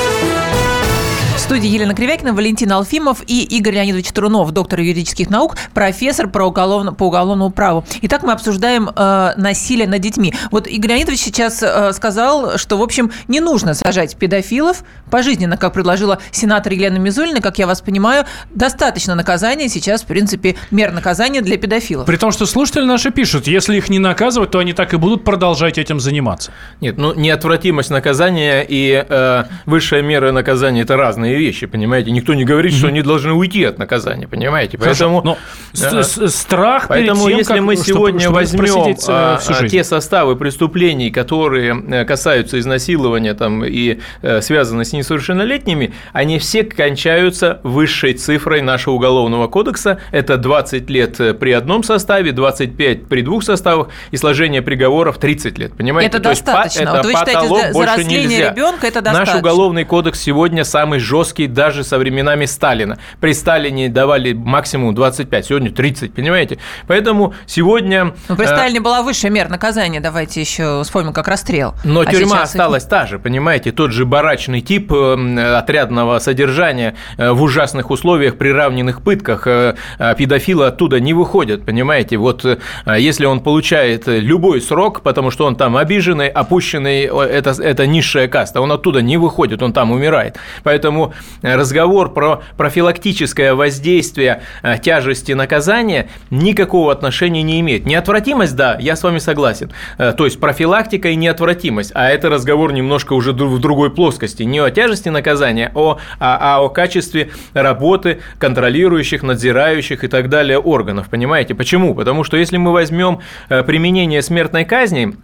Студии 1.51 1.67
Елена 1.67 1.93
Кривякина, 1.93 2.33
Валентин 2.33 2.71
Алфимов 2.71 3.23
и 3.27 3.43
Игорь 3.43 3.73
Леонидович 3.73 4.13
Трунов, 4.13 4.51
доктор 4.51 4.79
юридических 4.79 5.29
наук, 5.29 5.57
профессор 5.73 6.29
по, 6.29 6.39
уголовно, 6.43 6.93
по 6.93 7.07
уголовному 7.07 7.51
праву. 7.51 7.83
Итак, 8.03 8.23
мы 8.23 8.31
обсуждаем 8.31 8.89
э, 8.95 9.33
насилие 9.35 9.85
над 9.85 9.99
детьми. 9.99 10.33
Вот 10.49 10.65
Игорь 10.65 10.91
Леонидович 10.91 11.19
сейчас 11.19 11.61
э, 11.61 11.91
сказал, 11.91 12.57
что, 12.57 12.77
в 12.77 12.81
общем, 12.81 13.11
не 13.27 13.41
нужно 13.41 13.73
сажать 13.73 14.15
педофилов 14.15 14.85
пожизненно, 15.09 15.57
как 15.57 15.73
предложила 15.73 16.19
сенатор 16.31 16.71
Елена 16.71 16.99
Мизулина. 16.99 17.41
Как 17.41 17.59
я 17.59 17.67
вас 17.67 17.81
понимаю, 17.81 18.23
достаточно 18.51 19.13
наказания 19.13 19.67
сейчас, 19.67 20.03
в 20.03 20.05
принципе, 20.05 20.55
мер 20.71 20.93
наказания 20.93 21.41
для 21.41 21.57
педофилов. 21.57 22.05
При 22.05 22.15
том, 22.15 22.31
что 22.31 22.45
слушатели 22.45 22.85
наши 22.85 23.11
пишут, 23.11 23.47
если 23.47 23.75
их 23.75 23.89
не 23.89 23.99
наказывать, 23.99 24.51
то 24.51 24.59
они 24.59 24.71
так 24.71 24.93
и 24.93 24.95
будут 24.95 25.25
продолжать 25.25 25.77
этим 25.77 25.99
заниматься. 25.99 26.53
Нет, 26.79 26.97
ну 26.97 27.13
неотвратимость 27.13 27.89
наказания 27.89 28.65
и 28.65 29.05
э, 29.05 29.43
высшая 29.65 30.01
мера 30.01 30.31
наказания– 30.31 30.81
это 30.83 30.95
разные 30.95 31.40
вещи, 31.41 31.65
понимаете? 31.67 32.11
Никто 32.11 32.33
не 32.33 32.45
говорит, 32.45 32.73
что 32.73 32.87
они 32.87 33.01
должны 33.01 33.33
уйти 33.33 33.63
от 33.63 33.77
наказания, 33.79 34.27
понимаете? 34.27 34.77
Поэтому, 34.77 35.21
но 35.23 35.37
э, 35.73 36.03
страх 36.03 36.87
перед 36.87 37.07
Поэтому 37.07 37.27
тем, 37.29 37.37
если 37.37 37.53
как- 37.53 37.61
мы 37.63 37.75
сегодня 37.75 38.29
возьмем 38.29 38.61
э, 38.91 38.95
а, 39.07 39.39
а, 39.47 39.67
те 39.67 39.83
составы 39.83 40.35
преступлений, 40.35 41.11
которые 41.11 41.83
э, 41.89 42.05
касаются 42.05 42.59
изнасилования 42.59 43.33
там, 43.33 43.63
и 43.65 43.99
связаны 44.41 44.85
с 44.85 44.93
несовершеннолетними, 44.93 45.93
они 46.13 46.39
все 46.39 46.63
кончаются 46.63 47.59
высшей 47.63 48.13
цифрой 48.13 48.61
нашего 48.61 48.93
уголовного 48.95 49.47
кодекса. 49.47 49.99
Это 50.11 50.37
20 50.37 50.89
лет 50.89 51.17
при 51.39 51.51
одном 51.51 51.83
составе, 51.83 52.31
25 52.31 53.07
при 53.07 53.21
двух 53.21 53.43
составах 53.43 53.87
и 54.11 54.17
сложение 54.17 54.61
приговоров 54.61 55.17
30 55.17 55.57
лет. 55.57 55.73
Понимаете? 55.75 56.09
Это 56.09 56.19
То 56.19 56.29
есть 56.29 56.45
достаточно. 56.45 56.81
это 56.81 56.91
Вот 56.97 57.05
вы 57.05 57.11
считаете, 57.13 57.33
потолок 57.41 57.59
за- 57.61 57.67
за 57.67 57.73
больше 57.73 57.95
растление 57.97 58.27
нельзя. 58.27 58.51
ребенка 58.51 58.87
это 58.87 59.01
Наш 59.01 59.13
достаточно? 59.13 59.39
уголовный 59.39 59.85
кодекс 59.85 60.19
сегодня 60.19 60.63
самый 60.63 60.99
жесткий 60.99 61.30
даже 61.47 61.83
со 61.83 61.97
временами 61.97 62.45
Сталина. 62.45 62.97
При 63.19 63.33
Сталине 63.33 63.89
давали 63.89 64.33
максимум 64.33 64.93
25, 64.93 65.45
сегодня 65.45 65.71
30, 65.71 66.13
понимаете? 66.13 66.57
Поэтому 66.87 67.33
сегодня... 67.45 68.13
Ну, 68.29 68.35
при 68.35 68.45
э, 68.45 68.47
Сталине 68.47 68.79
была 68.79 69.01
высшая 69.01 69.29
мера 69.29 69.49
наказания, 69.49 69.99
давайте 69.99 70.41
еще 70.41 70.83
вспомним, 70.83 71.13
как 71.13 71.27
расстрел. 71.27 71.73
но 71.83 72.01
А 72.01 72.05
тюрьма 72.05 72.37
сейчас 72.37 72.49
осталась 72.49 72.85
та 72.85 73.07
же, 73.07 73.19
понимаете, 73.19 73.71
тот 73.71 73.91
же 73.91 74.05
барачный 74.05 74.61
тип 74.61 74.91
э, 74.91 75.55
отрядного 75.57 76.19
содержания 76.19 76.95
э, 77.17 77.31
в 77.31 77.41
ужасных 77.41 77.89
условиях, 77.91 78.37
при 78.37 78.49
равненных 78.49 79.01
пытках. 79.01 79.47
э, 79.47 79.75
э, 79.99 80.15
Педофилы 80.17 80.67
оттуда 80.67 80.99
не 80.99 81.13
выходят, 81.13 81.65
понимаете. 81.65 82.17
Вот 82.17 82.45
э, 82.45 82.57
если 82.97 83.25
он 83.25 83.39
получает 83.41 84.07
э, 84.07 84.19
любой 84.19 84.61
срок, 84.61 85.01
потому 85.01 85.31
что 85.31 85.45
он 85.45 85.55
там 85.55 85.77
обиженный, 85.77 86.27
опущенный, 86.27 87.05
э, 87.05 87.21
это, 87.23 87.51
это 87.51 87.87
низшая 87.87 88.27
каста, 88.27 88.61
он 88.61 88.71
оттуда 88.71 89.01
не 89.01 89.17
выходит, 89.17 89.61
он 89.63 89.73
там 89.73 89.91
умирает. 89.91 90.37
Поэтому 90.63 91.13
э, 91.13 91.20
разговор 91.41 92.13
про 92.13 92.41
профилактическое 92.57 93.53
воздействие 93.55 94.43
э, 94.63 94.77
тяжести 94.79 95.33
наказания 95.33 96.09
никакого 96.29 96.91
отношения 96.91 97.43
не 97.43 97.59
имеет. 97.61 97.85
Неотвратимость, 97.85 98.55
да, 98.55 98.77
я 98.79 98.95
с 98.95 99.03
вами 99.03 99.19
согласен. 99.19 99.71
Э, 99.97 100.13
То 100.13 100.25
есть 100.25 100.39
профилактика 100.39 101.09
и 101.09 101.15
неотвратимость. 101.15 101.91
А 101.93 102.09
это 102.09 102.29
разговор 102.29 102.73
немножко 102.73 103.13
уже 103.13 103.33
в 103.33 103.59
другой 103.59 103.91
плоскости. 103.91 104.43
Не 104.43 104.59
о 104.59 104.69
тяжести 104.71 105.09
наказания, 105.09 105.71
а, 105.75 105.97
а 106.19 106.63
о 106.63 106.69
качестве 106.69 107.31
работы 107.53 108.19
контролирующих, 108.39 109.23
надзирающих 109.23 110.03
и 110.03 110.07
так 110.07 110.29
далее 110.29 110.59
органов. 110.59 111.09
Понимаете? 111.09 111.55
Почему? 111.55 111.95
Потому 111.95 112.23
что 112.23 112.37
если 112.37 112.57
мы 112.57 112.71
возьмем 112.71 113.19
э, 113.49 113.63
применение 113.63 114.21
смертной 114.21 114.65
казни, 114.65 115.15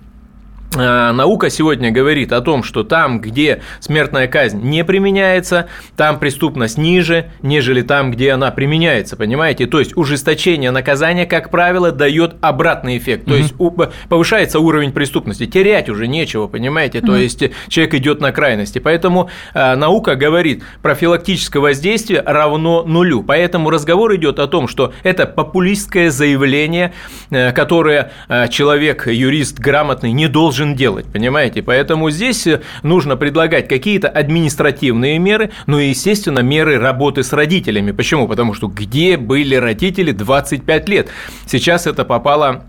Наука 0.75 1.50
сегодня 1.50 1.91
говорит 1.91 2.33
о 2.33 2.41
том, 2.41 2.62
что 2.62 2.83
там, 2.83 3.21
где 3.21 3.62
смертная 3.79 4.27
казнь 4.27 4.62
не 4.62 4.83
применяется, 4.83 5.67
там 5.95 6.19
преступность 6.19 6.77
ниже, 6.77 7.31
нежели 7.41 7.81
там, 7.81 8.12
где 8.12 8.31
она 8.31 8.51
применяется, 8.51 9.15
понимаете? 9.15 9.65
То 9.65 9.79
есть 9.79 9.95
ужесточение 9.95 10.71
наказания, 10.71 11.25
как 11.25 11.51
правило, 11.51 11.91
дает 11.91 12.36
обратный 12.41 12.97
эффект. 12.97 13.25
То 13.25 13.36
есть 13.36 13.53
у- 13.57 13.71
повышается 14.09 14.59
уровень 14.59 14.91
преступности, 14.91 15.45
терять 15.45 15.89
уже 15.89 16.05
нечего, 16.07 16.47
понимаете? 16.47 17.01
То 17.01 17.15
есть 17.15 17.43
человек 17.69 17.93
идет 17.95 18.19
на 18.21 18.31
крайности. 18.31 18.79
Поэтому 18.79 19.29
э, 19.53 19.75
наука 19.75 20.15
говорит, 20.15 20.63
профилактическое 20.81 21.62
воздействие 21.62 22.21
равно 22.25 22.83
нулю. 22.83 23.24
Поэтому 23.24 23.69
разговор 23.69 24.13
идет 24.15 24.38
о 24.39 24.47
том, 24.47 24.67
что 24.67 24.93
это 25.03 25.25
популистское 25.25 26.09
заявление, 26.09 26.93
э, 27.29 27.51
которое 27.53 28.12
э, 28.27 28.47
человек, 28.50 29.07
юрист 29.07 29.59
грамотный 29.59 30.12
не 30.12 30.27
должен 30.27 30.56
делать, 30.65 31.05
понимаете? 31.05 31.61
Поэтому 31.61 32.09
здесь 32.09 32.47
э, 32.47 32.61
нужно 32.83 33.17
предлагать 33.17 33.67
какие-то 33.67 34.07
административные 34.07 35.19
меры, 35.19 35.51
ну 35.65 35.79
и, 35.79 35.89
естественно, 35.89 36.39
меры 36.39 36.79
работы 36.79 37.23
с 37.23 37.33
родителями. 37.33 37.91
Почему? 37.91 38.27
Потому 38.27 38.53
что 38.53 38.67
где 38.67 39.17
были 39.17 39.55
родители 39.55 40.11
25 40.11 40.89
лет? 40.89 41.09
Сейчас 41.45 41.87
это 41.87 42.05
попало 42.05 42.65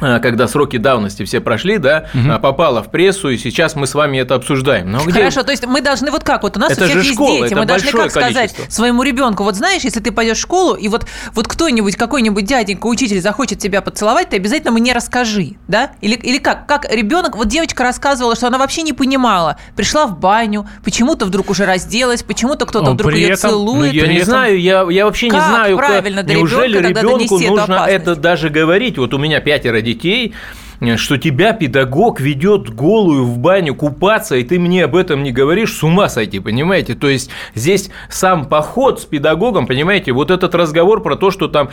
когда 0.00 0.48
сроки 0.48 0.76
давности 0.76 1.24
все 1.24 1.40
прошли, 1.40 1.78
да, 1.78 2.06
э, 2.14 2.38
попало 2.38 2.82
в 2.82 2.90
прессу, 2.90 3.30
и 3.30 3.36
сейчас 3.38 3.74
мы 3.76 3.86
с 3.86 3.94
вами 3.94 4.18
это 4.18 4.34
обсуждаем. 4.34 4.90
Но 4.90 5.00
где... 5.04 5.12
Хорошо, 5.12 5.42
то 5.42 5.50
есть 5.52 5.66
мы 5.66 5.80
должны 5.80 6.10
вот 6.10 6.24
как 6.24 6.42
вот 6.42 6.56
у 6.56 6.60
нас 6.60 6.72
Это 6.72 6.82
у 6.84 6.84
всех 6.86 6.98
же 6.98 7.04
есть 7.04 7.14
школа, 7.14 7.30
дети, 7.42 7.46
это 7.46 7.56
мы 7.56 7.66
должны 7.66 7.90
как 7.92 8.10
сказать 8.10 8.34
количество. 8.34 8.70
своему 8.70 9.02
ребенку, 9.02 9.42
вот 9.44 9.54
знаешь, 9.56 9.82
если 9.82 10.00
ты 10.00 10.12
пойдешь 10.12 10.38
в 10.38 10.40
школу 10.40 10.74
и 10.74 10.88
вот 10.88 11.06
вот 11.34 11.48
кто-нибудь 11.48 11.96
какой-нибудь 11.96 12.44
дяденька 12.44 12.86
учитель 12.86 13.20
захочет 13.20 13.58
тебя 13.58 13.80
поцеловать, 13.82 14.30
ты 14.30 14.36
обязательно 14.36 14.72
мне 14.72 14.92
расскажи, 14.92 15.52
да? 15.68 15.92
Или 16.00 16.14
или 16.14 16.38
как 16.38 16.66
как 16.66 16.90
ребенок, 16.92 17.36
вот 17.36 17.48
девочка 17.48 17.82
рассказывала, 17.82 18.34
что 18.36 18.46
она 18.48 18.58
вообще 18.58 18.82
не 18.82 18.92
понимала, 18.92 19.56
пришла 19.76 20.06
в 20.06 20.18
баню, 20.18 20.66
почему-то 20.84 21.24
вдруг 21.26 21.50
уже 21.50 21.64
разделась, 21.66 22.22
почему-то 22.22 22.66
кто-то 22.66 22.92
вдруг 22.92 23.12
при 23.12 23.20
ее 23.20 23.30
этом- 23.34 23.50
Ну, 23.50 23.56
целует. 23.58 23.92
я 23.92 24.02
при 24.04 24.08
не 24.10 24.16
этом- 24.16 24.26
знаю, 24.28 24.60
я, 24.60 24.86
я 24.90 25.04
вообще 25.04 25.26
не 25.26 25.32
Как 25.32 25.48
знаю, 25.48 25.76
как- 25.76 25.86
правильно 25.86 26.22
до 26.22 26.32
неужели 26.34 26.78
ребенка 26.78 26.84
тогда 26.88 27.00
ребенку 27.00 27.16
донести 27.28 27.44
эту 27.44 27.54
нужно 27.56 27.74
опасность? 27.76 28.02
это 28.02 28.16
даже 28.16 28.48
говорить. 28.50 28.98
Вот 28.98 29.14
у 29.14 29.18
меня 29.18 29.40
пятеро 29.40 29.80
детей, 29.84 30.34
что 30.96 31.16
тебя 31.16 31.52
педагог 31.52 32.20
ведет 32.20 32.70
голую 32.74 33.24
в 33.24 33.38
баню 33.38 33.74
купаться, 33.74 34.36
и 34.36 34.44
ты 34.44 34.58
мне 34.58 34.84
об 34.84 34.96
этом 34.96 35.22
не 35.22 35.32
говоришь, 35.32 35.72
с 35.76 35.82
ума 35.82 36.08
сойти, 36.08 36.40
понимаете? 36.40 36.94
То 36.94 37.08
есть 37.08 37.30
здесь 37.54 37.90
сам 38.08 38.46
поход 38.46 39.00
с 39.00 39.04
педагогом, 39.04 39.66
понимаете, 39.66 40.12
вот 40.12 40.30
этот 40.30 40.54
разговор 40.54 41.02
про 41.02 41.16
то, 41.16 41.30
что 41.30 41.48
там 41.48 41.70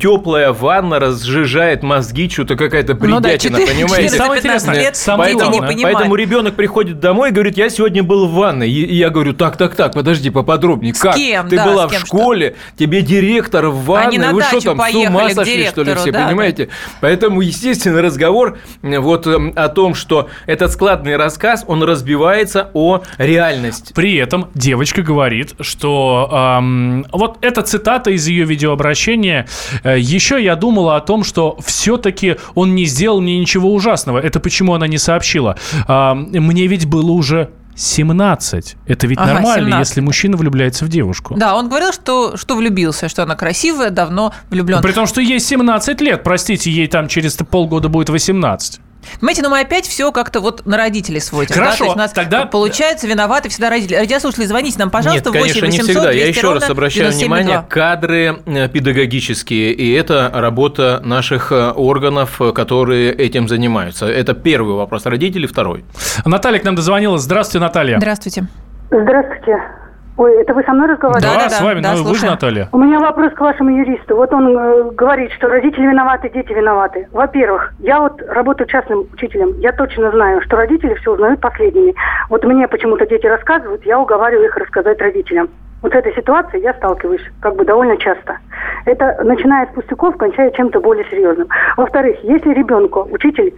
теплая 0.00 0.52
ванна 0.52 0.98
разжижает 0.98 1.82
мозги, 1.82 2.28
что-то 2.28 2.56
какая-то 2.56 2.94
Ну 2.94 3.20
да, 3.20 3.28
бредятина, 3.28 3.58
четыре- 3.58 3.74
понимаете? 3.74 4.16
Самое 4.16 4.40
14-15 4.40 4.44
интересное, 4.44 4.74
лет, 4.74 4.96
самое 4.96 5.34
не 5.34 5.40
понимают. 5.40 5.82
Поэтому 5.82 6.14
ребенок 6.14 6.54
приходит 6.54 7.00
домой 7.00 7.30
и 7.30 7.32
говорит, 7.32 7.56
я 7.56 7.68
сегодня 7.68 8.02
был 8.02 8.26
в 8.26 8.32
ванной. 8.32 8.70
И 8.70 8.94
я 8.94 9.10
говорю, 9.10 9.32
так, 9.32 9.56
так, 9.56 9.74
так, 9.74 9.94
подожди, 9.94 10.30
поподробнее. 10.30 10.94
С 10.94 11.00
как? 11.00 11.16
кем, 11.16 11.48
Ты 11.48 11.56
да, 11.56 11.66
была 11.66 11.86
с 11.86 11.88
в 11.88 11.90
кем, 11.92 12.00
что? 12.00 12.06
школе, 12.06 12.56
тебе 12.76 13.02
директор 13.02 13.66
в 13.68 13.84
ванной. 13.84 14.16
Они 14.16 14.34
Вы 14.34 14.42
что 14.42 14.60
там, 14.60 14.80
с 14.80 14.94
ума 14.94 15.30
сошли, 15.30 15.66
что 15.66 15.82
ли, 15.82 15.94
все, 15.94 16.12
да, 16.12 16.26
понимаете? 16.26 16.68
Поэтому, 17.00 17.40
естественно, 17.40 18.02
разговор 18.02 18.53
вот 18.82 19.26
э, 19.26 19.52
о 19.56 19.68
том, 19.68 19.94
что 19.94 20.28
этот 20.46 20.72
складный 20.72 21.16
рассказ, 21.16 21.64
он 21.66 21.82
разбивается 21.82 22.70
о 22.74 23.02
реальность. 23.18 23.92
При 23.94 24.16
этом 24.16 24.48
девочка 24.54 25.02
говорит, 25.02 25.54
что 25.60 26.28
ам, 26.32 27.04
вот 27.12 27.38
эта 27.40 27.62
цитата 27.62 28.10
из 28.10 28.26
ее 28.26 28.44
видеообращения. 28.44 29.46
э, 29.82 29.98
Еще 29.98 30.42
я 30.42 30.56
думала 30.56 30.96
о 30.96 31.00
том, 31.00 31.24
что 31.24 31.58
все-таки 31.64 32.36
он 32.54 32.74
не 32.74 32.84
сделал 32.86 33.20
мне 33.20 33.38
ничего 33.38 33.72
ужасного. 33.72 34.18
Это 34.18 34.40
почему 34.40 34.74
она 34.74 34.86
не 34.86 34.98
сообщила. 34.98 35.56
Ам, 35.86 36.28
Мне 36.32 36.66
ведь 36.66 36.86
было 36.86 37.12
уже 37.12 37.50
17. 37.76 38.76
Это 38.86 39.06
ведь 39.06 39.18
Ага, 39.18 39.34
нормально, 39.34 39.66
17. 39.70 39.88
если 39.88 40.00
мужчина 40.00 40.36
влюбляется 40.36 40.84
в 40.84 40.88
девушку. 40.88 41.34
Да, 41.36 41.56
он 41.56 41.68
говорил, 41.68 41.92
что, 41.92 42.36
что 42.36 42.56
влюбился, 42.56 43.08
что 43.08 43.22
она 43.22 43.34
красивая, 43.34 43.90
давно 43.90 44.32
влюблен. 44.50 44.80
При 44.82 44.92
том, 44.92 45.06
что 45.06 45.20
ей 45.20 45.40
17 45.40 46.00
лет, 46.00 46.22
простите, 46.22 46.70
ей 46.70 46.86
там 46.86 47.08
через 47.08 47.34
полгода 47.36 47.88
будет 47.88 48.08
18. 48.08 48.80
Понимаете, 49.20 49.42
но 49.42 49.50
мы 49.50 49.60
опять 49.60 49.86
все 49.86 50.12
как-то 50.12 50.40
вот 50.40 50.66
на 50.66 50.76
родителей 50.76 51.20
сводим. 51.20 51.54
Хорошо, 51.54 51.70
да? 51.70 51.76
То 51.76 51.84
есть 51.84 51.96
у 51.96 51.98
нас 51.98 52.12
тогда- 52.12 52.46
получается 52.46 53.06
виноваты 53.06 53.48
всегда 53.48 53.70
родители. 53.70 53.96
Радиослушатели, 53.96 54.44
звоните 54.46 54.78
нам, 54.78 54.90
пожалуйста, 54.90 55.30
Нет, 55.30 55.38
конечно, 55.40 55.60
8 55.60 55.72
не 55.72 55.78
800 55.78 55.90
всегда. 55.90 56.10
Я 56.12 56.24
200 56.24 56.38
еще 56.38 56.52
раз 56.54 56.70
обращаю 56.70 57.10
9702. 57.10 57.36
внимание, 57.36 57.66
кадры 57.68 58.38
э, 58.46 58.68
педагогические, 58.68 59.72
и 59.72 59.92
это 59.92 60.30
работа 60.32 61.00
наших 61.04 61.52
э, 61.52 61.70
органов, 61.70 62.40
э, 62.40 62.52
которые 62.52 63.12
этим 63.12 63.48
занимаются. 63.48 64.06
Это 64.06 64.34
первый 64.34 64.74
вопрос. 64.76 65.06
Родители 65.06 65.46
второй. 65.46 65.84
Наталья 66.24 66.58
к 66.58 66.64
нам 66.64 66.74
дозвонилась. 66.74 67.22
Здравствуйте, 67.22 67.60
Наталья. 67.64 67.98
Здравствуйте. 67.98 68.46
Здравствуйте. 68.90 69.83
Ой, 70.16 70.42
это 70.42 70.54
вы 70.54 70.62
со 70.62 70.72
мной 70.72 70.88
разговариваете? 70.88 71.38
Да, 71.38 71.44
да, 71.44 71.50
с 71.50 71.60
вами. 71.60 71.80
да, 71.80 71.94
ну, 71.94 72.04
вы 72.04 72.14
же. 72.14 72.26
Наталья. 72.26 72.68
У 72.70 72.78
меня 72.78 73.00
вопрос 73.00 73.32
к 73.32 73.40
вашему 73.40 73.70
юристу. 73.70 74.14
Вот 74.14 74.32
он 74.32 74.56
э, 74.56 74.90
говорит, 74.92 75.32
что 75.32 75.48
родители 75.48 75.86
виноваты, 75.86 76.30
дети 76.30 76.52
виноваты. 76.52 77.08
Во-первых, 77.10 77.74
я 77.80 78.00
вот 78.00 78.22
работаю 78.28 78.68
частным 78.68 79.08
учителем. 79.12 79.58
Я 79.58 79.72
точно 79.72 80.12
знаю, 80.12 80.40
что 80.42 80.56
родители 80.56 80.94
все 80.94 81.14
узнают 81.14 81.40
последними. 81.40 81.94
Вот 82.28 82.44
мне 82.44 82.68
почему-то 82.68 83.06
дети 83.06 83.26
рассказывают, 83.26 83.84
я 83.84 83.98
уговариваю 83.98 84.46
их 84.46 84.56
рассказать 84.56 85.00
родителям. 85.00 85.48
Вот 85.82 85.92
с 85.92 85.96
этой 85.96 86.14
ситуацией 86.14 86.62
я 86.62 86.72
сталкиваюсь 86.74 87.20
как 87.40 87.56
бы 87.56 87.64
довольно 87.64 87.96
часто. 87.96 88.38
Это 88.86 89.18
начиная 89.22 89.66
с 89.66 89.74
пустяков, 89.74 90.16
кончая 90.16 90.50
чем-то 90.52 90.80
более 90.80 91.04
серьезным. 91.10 91.48
Во-вторых, 91.76 92.16
если 92.22 92.54
ребенку 92.54 93.06
учитель 93.10 93.52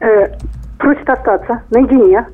э, 0.00 0.28
просит 0.78 1.08
остаться 1.08 1.62
наедине 1.70 2.26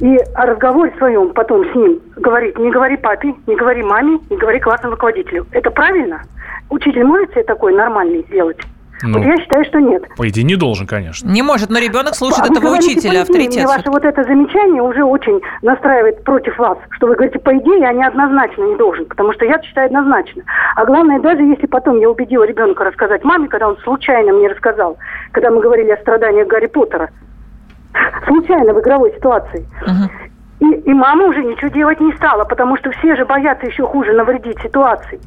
и 0.00 0.16
о 0.34 0.46
разговоре 0.46 0.92
своем 0.98 1.30
потом 1.34 1.64
с 1.70 1.74
ним 1.74 2.00
говорит, 2.16 2.58
не 2.58 2.70
говори 2.70 2.96
папе, 2.96 3.34
не 3.46 3.56
говори 3.56 3.82
маме, 3.82 4.18
не 4.30 4.36
говори 4.36 4.60
классному 4.60 4.94
руководителю. 4.94 5.46
Это 5.52 5.70
правильно? 5.70 6.22
Учитель 6.70 7.04
может 7.04 7.30
себе 7.32 7.42
такой 7.44 7.74
нормальный 7.74 8.24
сделать? 8.28 8.58
Ну, 9.02 9.18
вот 9.18 9.26
я 9.26 9.36
считаю, 9.36 9.64
что 9.64 9.80
нет. 9.80 10.02
По 10.16 10.28
идее, 10.28 10.44
не 10.44 10.56
должен, 10.56 10.86
конечно. 10.86 11.28
Не 11.28 11.42
может, 11.42 11.70
но 11.70 11.78
ребенок 11.78 12.14
слушает 12.14 12.48
вы 12.48 12.56
этого 12.56 12.66
говорите, 12.66 12.98
учителя, 12.98 13.22
авторитет. 13.22 13.64
Мне 13.64 13.66
ваше 13.66 13.90
вот 13.90 14.04
это 14.04 14.24
замечание 14.24 14.82
уже 14.82 15.04
очень 15.04 15.40
настраивает 15.62 16.24
против 16.24 16.58
вас, 16.58 16.78
что 16.90 17.06
вы 17.06 17.14
говорите, 17.14 17.38
по 17.38 17.56
идее, 17.56 17.80
я 17.80 17.92
неоднозначно 17.92 18.64
не 18.64 18.76
должен, 18.76 19.06
потому 19.06 19.32
что 19.32 19.44
я 19.44 19.60
считаю 19.62 19.86
однозначно. 19.86 20.42
А 20.76 20.84
главное, 20.84 21.20
даже 21.20 21.42
если 21.42 21.66
потом 21.66 21.98
я 22.00 22.10
убедила 22.10 22.44
ребенка 22.44 22.84
рассказать 22.84 23.24
маме, 23.24 23.48
когда 23.48 23.68
он 23.68 23.78
случайно 23.78 24.32
мне 24.32 24.48
рассказал, 24.48 24.98
когда 25.32 25.50
мы 25.50 25.60
говорили 25.60 25.90
о 25.90 25.96
страданиях 25.98 26.48
Гарри 26.48 26.66
Поттера, 26.66 27.10
случайно 28.26 28.74
в 28.74 28.80
игровой 28.80 29.12
ситуации, 29.12 29.66
и, 30.60 30.66
и 30.66 30.92
мама 30.92 31.26
уже 31.26 31.44
ничего 31.44 31.68
делать 31.68 32.00
не 32.00 32.12
стала, 32.14 32.44
потому 32.44 32.76
что 32.78 32.90
все 32.90 33.14
же 33.14 33.24
боятся 33.24 33.66
еще 33.66 33.84
хуже 33.84 34.12
навредить 34.12 34.58
ситуации. 34.60 35.20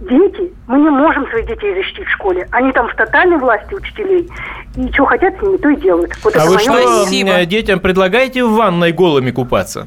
Дети, 0.00 0.52
мы 0.66 0.78
не 0.78 0.90
можем 0.90 1.26
своих 1.28 1.46
детей 1.46 1.74
защитить 1.74 2.06
в 2.06 2.10
школе. 2.10 2.46
Они 2.50 2.70
там 2.72 2.86
в 2.88 2.94
тотальной 2.94 3.38
власти 3.38 3.72
учителей. 3.74 4.28
И 4.76 4.92
что 4.92 5.06
хотят 5.06 5.38
с 5.38 5.42
ними, 5.42 5.56
то 5.56 5.70
и 5.70 5.76
делают. 5.76 6.12
Вот 6.22 6.36
А 6.36 6.40
это 6.40 6.50
вы 6.50 6.58
что. 6.58 6.72
Спасибо. 6.72 7.30
э, 7.30 7.46
детям 7.46 7.80
предлагаете 7.80 8.44
в 8.44 8.52
ванной 8.52 8.92
голыми 8.92 9.30
купаться? 9.30 9.86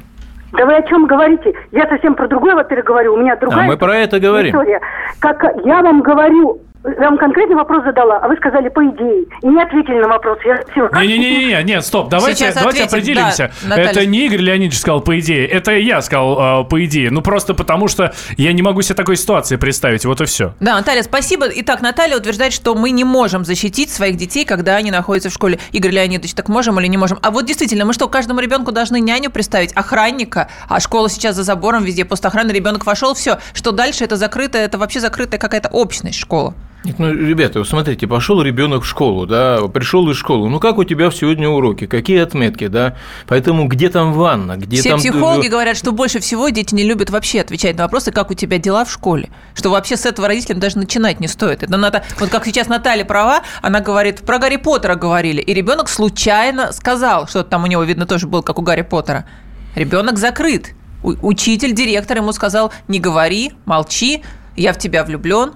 Да 0.52 0.66
вы 0.66 0.74
о 0.74 0.82
чем 0.82 1.06
говорите? 1.06 1.52
Я 1.70 1.86
совсем 1.88 2.16
про 2.16 2.26
другое, 2.26 2.56
во-первых, 2.56 2.84
говорю. 2.86 3.14
У 3.14 3.18
меня 3.18 3.36
другая 3.36 3.64
А 3.64 3.68
мы 3.68 3.76
про 3.76 3.96
это 3.98 4.18
говорим. 4.18 4.50
история. 4.50 4.80
Как 5.20 5.44
я 5.64 5.80
вам 5.80 6.02
говорю, 6.02 6.60
вам 6.82 7.18
конкретный 7.18 7.56
вопрос 7.56 7.84
задала, 7.84 8.18
а 8.18 8.28
вы 8.28 8.36
сказали 8.36 8.68
по 8.68 8.82
идее. 8.84 9.24
И 9.42 9.46
не 9.46 9.62
ответили 9.62 10.00
на 10.00 10.08
вопрос. 10.08 10.38
Я 10.44 10.60
спросила, 10.62 10.88
как 10.88 11.02
Не-не-не, 11.02 11.62
нет, 11.62 11.84
стоп, 11.84 12.08
давайте, 12.08 12.44
Сейчас 12.44 12.54
давайте 12.54 12.84
ответим, 12.84 12.98
определимся. 12.98 13.52
да, 13.62 13.68
Наталья. 13.68 13.90
это 13.90 14.06
не 14.06 14.26
Игорь 14.26 14.40
Леонидович 14.40 14.78
сказал 14.78 15.00
по 15.00 15.18
идее, 15.18 15.46
это 15.46 15.72
я 15.72 16.00
сказал 16.00 16.62
э, 16.62 16.64
по 16.64 16.82
идее. 16.84 17.10
Ну 17.10 17.20
просто 17.20 17.54
потому 17.54 17.88
что 17.88 18.14
я 18.36 18.52
не 18.52 18.62
могу 18.62 18.80
себе 18.82 18.94
такой 18.94 19.16
ситуации 19.16 19.56
представить, 19.56 20.04
вот 20.06 20.20
и 20.20 20.24
все. 20.24 20.54
Да, 20.60 20.74
Наталья, 20.74 21.02
спасибо. 21.02 21.46
Итак, 21.56 21.82
Наталья 21.82 22.16
утверждает, 22.16 22.52
что 22.52 22.74
мы 22.74 22.90
не 22.90 23.04
можем 23.04 23.44
защитить 23.44 23.90
своих 23.90 24.16
детей, 24.16 24.46
когда 24.46 24.76
они 24.76 24.90
находятся 24.90 25.28
в 25.28 25.32
школе. 25.32 25.58
Игорь 25.72 25.92
Леонидович, 25.92 26.32
так 26.34 26.48
можем 26.48 26.80
или 26.80 26.86
не 26.86 26.96
можем? 26.96 27.18
А 27.22 27.30
вот 27.30 27.44
действительно, 27.44 27.84
мы 27.84 27.92
что, 27.92 28.08
каждому 28.08 28.40
ребенку 28.40 28.72
должны 28.72 29.00
няню 29.00 29.30
представить, 29.30 29.72
охранника, 29.74 30.48
а 30.68 30.80
школа 30.80 31.10
сейчас 31.10 31.36
за 31.36 31.42
забором, 31.42 31.84
везде 31.84 32.06
постохрана, 32.06 32.50
ребенок 32.52 32.86
вошел, 32.86 33.14
все. 33.14 33.38
Что 33.52 33.72
дальше? 33.72 34.04
Это 34.04 34.16
закрытая, 34.16 34.64
это 34.64 34.78
вообще 34.78 35.00
закрытая 35.00 35.38
какая-то 35.38 35.68
общность 35.68 36.18
школа. 36.18 36.54
Нет, 36.82 36.98
ну, 36.98 37.12
ребята, 37.12 37.58
вы 37.58 37.66
смотрите, 37.66 38.06
пошел 38.06 38.40
ребенок 38.40 38.84
в 38.84 38.86
школу, 38.86 39.26
да, 39.26 39.68
пришел 39.68 40.08
из 40.08 40.16
школы. 40.16 40.48
Ну, 40.48 40.58
как 40.60 40.78
у 40.78 40.84
тебя 40.84 41.10
сегодня 41.10 41.46
уроки? 41.46 41.86
Какие 41.86 42.20
отметки, 42.20 42.68
да? 42.68 42.96
Поэтому 43.26 43.68
где 43.68 43.90
там 43.90 44.14
ванна? 44.14 44.56
Где 44.56 44.78
Все 44.80 44.90
там... 44.90 44.98
психологи 44.98 45.48
говорят, 45.48 45.76
что 45.76 45.92
больше 45.92 46.20
всего 46.20 46.48
дети 46.48 46.74
не 46.74 46.84
любят 46.84 47.10
вообще 47.10 47.42
отвечать 47.42 47.76
на 47.76 47.82
вопросы, 47.82 48.12
как 48.12 48.30
у 48.30 48.34
тебя 48.34 48.56
дела 48.56 48.86
в 48.86 48.90
школе. 48.90 49.28
Что 49.52 49.70
вообще 49.70 49.98
с 49.98 50.06
этого 50.06 50.26
родителям 50.26 50.58
даже 50.58 50.78
начинать 50.78 51.20
не 51.20 51.28
стоит. 51.28 51.62
Это 51.62 51.76
надо, 51.76 52.02
вот 52.18 52.30
как 52.30 52.46
сейчас 52.46 52.68
Наталья 52.68 53.04
права, 53.04 53.42
она 53.60 53.80
говорит, 53.80 54.20
про 54.20 54.38
Гарри 54.38 54.56
Поттера 54.56 54.94
говорили, 54.94 55.42
и 55.42 55.52
ребенок 55.52 55.90
случайно 55.90 56.72
сказал, 56.72 57.28
что 57.28 57.44
там 57.44 57.64
у 57.64 57.66
него, 57.66 57.82
видно, 57.82 58.06
тоже 58.06 58.26
был, 58.26 58.42
как 58.42 58.58
у 58.58 58.62
Гарри 58.62 58.82
Поттера. 58.82 59.26
Ребенок 59.74 60.18
закрыт. 60.18 60.70
Учитель, 61.02 61.74
директор 61.74 62.16
ему 62.16 62.32
сказал, 62.32 62.72
не 62.88 63.00
говори, 63.00 63.52
молчи, 63.66 64.22
я 64.56 64.72
в 64.72 64.78
тебя 64.78 65.04
влюблен. 65.04 65.52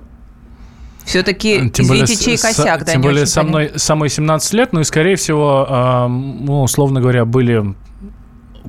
Все-таки, 1.04 1.70
извините, 1.76 2.14
с- 2.16 2.20
чей 2.24 2.38
с- 2.38 2.42
косяк, 2.42 2.84
да, 2.84 2.92
Тем 2.92 3.02
более 3.02 3.26
со 3.26 3.42
мной 3.42 3.72
самой 3.76 4.08
17 4.08 4.52
лет, 4.54 4.72
ну 4.72 4.80
и, 4.80 4.84
скорее 4.84 5.16
всего, 5.16 5.66
а, 5.68 6.08
ну, 6.08 6.62
условно 6.62 7.00
говоря, 7.00 7.24
были 7.24 7.74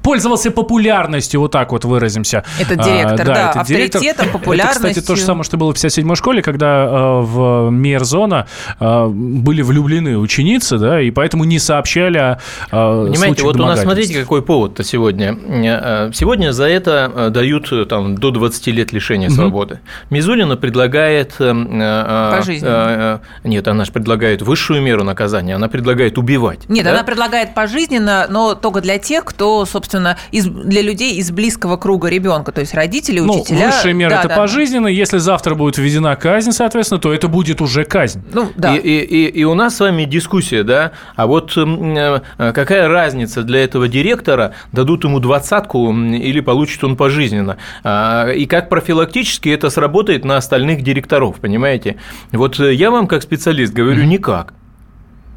пользовался 0.02 0.52
популярностью, 0.52 1.40
вот 1.42 1.52
так 1.52 1.72
вот 1.72 1.86
выразимся. 1.86 2.44
Этот 2.60 2.80
А, 2.80 2.84
директор, 2.84 3.26
да, 3.26 3.50
этот 3.52 3.68
директор. 3.68 4.02
авторитетом, 4.02 4.02
Это, 4.06 4.10
кстати, 4.10 4.20
то 4.20 4.26
же 4.26 4.32
популярностью. 4.32 5.18
самое, 5.18 5.44
что 5.44 5.58
было 5.58 5.74
в 5.74 5.78
57-й 5.78 6.16
школе, 6.16 6.42
когда 6.42 6.86
э, 6.86 7.22
в 7.22 7.70
Мейерзона 7.72 8.48
э, 8.80 9.08
были 9.08 9.62
влюблены 9.62 10.18
ученицы, 10.18 10.78
да, 10.78 11.02
и 11.02 11.12
поэтому 11.12 11.44
не 11.44 11.60
сообщали 11.60 12.18
о 12.18 12.38
э, 12.72 13.08
Понимаете, 13.12 13.44
вот 13.44 13.56
у 13.56 13.66
нас, 13.66 13.82
смотрите, 13.82 14.20
какой 14.22 14.42
повод-то 14.42 14.84
сегодня. 14.84 15.38
Э, 15.48 16.12
Сегодня 16.14 16.52
за 16.52 16.66
это 16.66 17.12
э, 17.16 17.30
дают 17.30 17.72
э, 17.72 17.86
там, 17.86 18.16
до 18.18 18.32
20 18.32 18.68
лет 18.68 18.92
лишения 18.92 19.30
свободы. 19.30 19.80
Мизулина 20.10 20.56
предлагает... 20.58 21.36
э, 21.40 21.46
э, 21.54 22.36
Пожизненно. 22.38 23.22
э, 23.44 23.48
Нет, 23.48 23.68
она 23.68 23.86
же 23.86 23.92
предлагает 23.92 24.42
высшую 24.42 24.82
меру 24.82 25.04
наказания, 25.04 25.56
она 25.56 25.68
предлагает 25.68 26.18
убивать. 26.18 26.68
Нет, 26.70 26.84
да? 26.86 26.92
она 26.92 27.04
предлагает 27.04 27.54
пожизненно, 27.54 28.28
но 28.30 28.56
только 28.56 28.82
для 28.82 28.98
тех, 28.98 29.26
кто, 29.26 29.66
собственно, 29.66 29.85
из, 30.32 30.46
для 30.48 30.82
людей 30.82 31.16
из 31.16 31.32
близкого 31.32 31.78
круга 31.78 32.08
ребенка, 32.10 32.52
то 32.52 32.62
есть 32.62 32.74
родители, 32.74 33.20
Ну, 33.20 33.42
учителя. 33.42 33.68
высшая 33.68 33.94
мера 33.94 34.10
Да, 34.12 34.20
это 34.20 34.28
да. 34.30 34.36
пожизненно. 34.36 34.88
Если 34.88 35.18
завтра 35.18 35.56
будет 35.56 35.78
введена 35.78 36.16
казнь, 36.16 36.52
соответственно, 36.52 37.00
то 37.00 37.14
это 37.14 37.28
будет 37.28 37.62
уже 37.62 37.84
казнь. 37.86 38.24
Ну, 38.34 38.52
да. 38.56 38.76
И, 38.76 38.80
и- 38.80 39.06
и- 39.06 39.40
и 39.42 39.44
у 39.44 39.54
нас 39.54 39.76
с 39.76 39.80
вами 39.80 40.06
дискуссия, 40.06 40.64
да, 40.64 40.92
а 41.16 41.28
вот 41.28 41.54
э, 41.56 42.20
какая 42.38 42.88
разница 42.88 43.44
для 43.44 43.64
этого 43.64 43.88
директора, 43.88 44.54
дадут 44.72 45.04
ему 45.04 45.20
двадцатку 45.20 45.92
или 45.94 46.40
получит 46.42 46.84
он 46.84 46.96
пожизненно, 46.96 47.58
А, 47.84 48.30
и 48.32 48.46
как 48.46 48.70
профилактически 48.70 49.50
это 49.50 49.70
сработает 49.70 50.26
на 50.26 50.38
остальных 50.38 50.82
директоров, 50.82 51.38
понимаете? 51.40 51.98
Вот 52.32 52.60
э, 52.60 52.74
я 52.74 52.92
вам 52.92 53.08
как 53.08 53.22
специалист 53.22 53.74
говорю, 53.74 54.04
никак. 54.04 54.54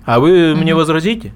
А 0.04 0.20
вы 0.20 0.54
мне 0.56 0.74
возразите? 0.74 1.32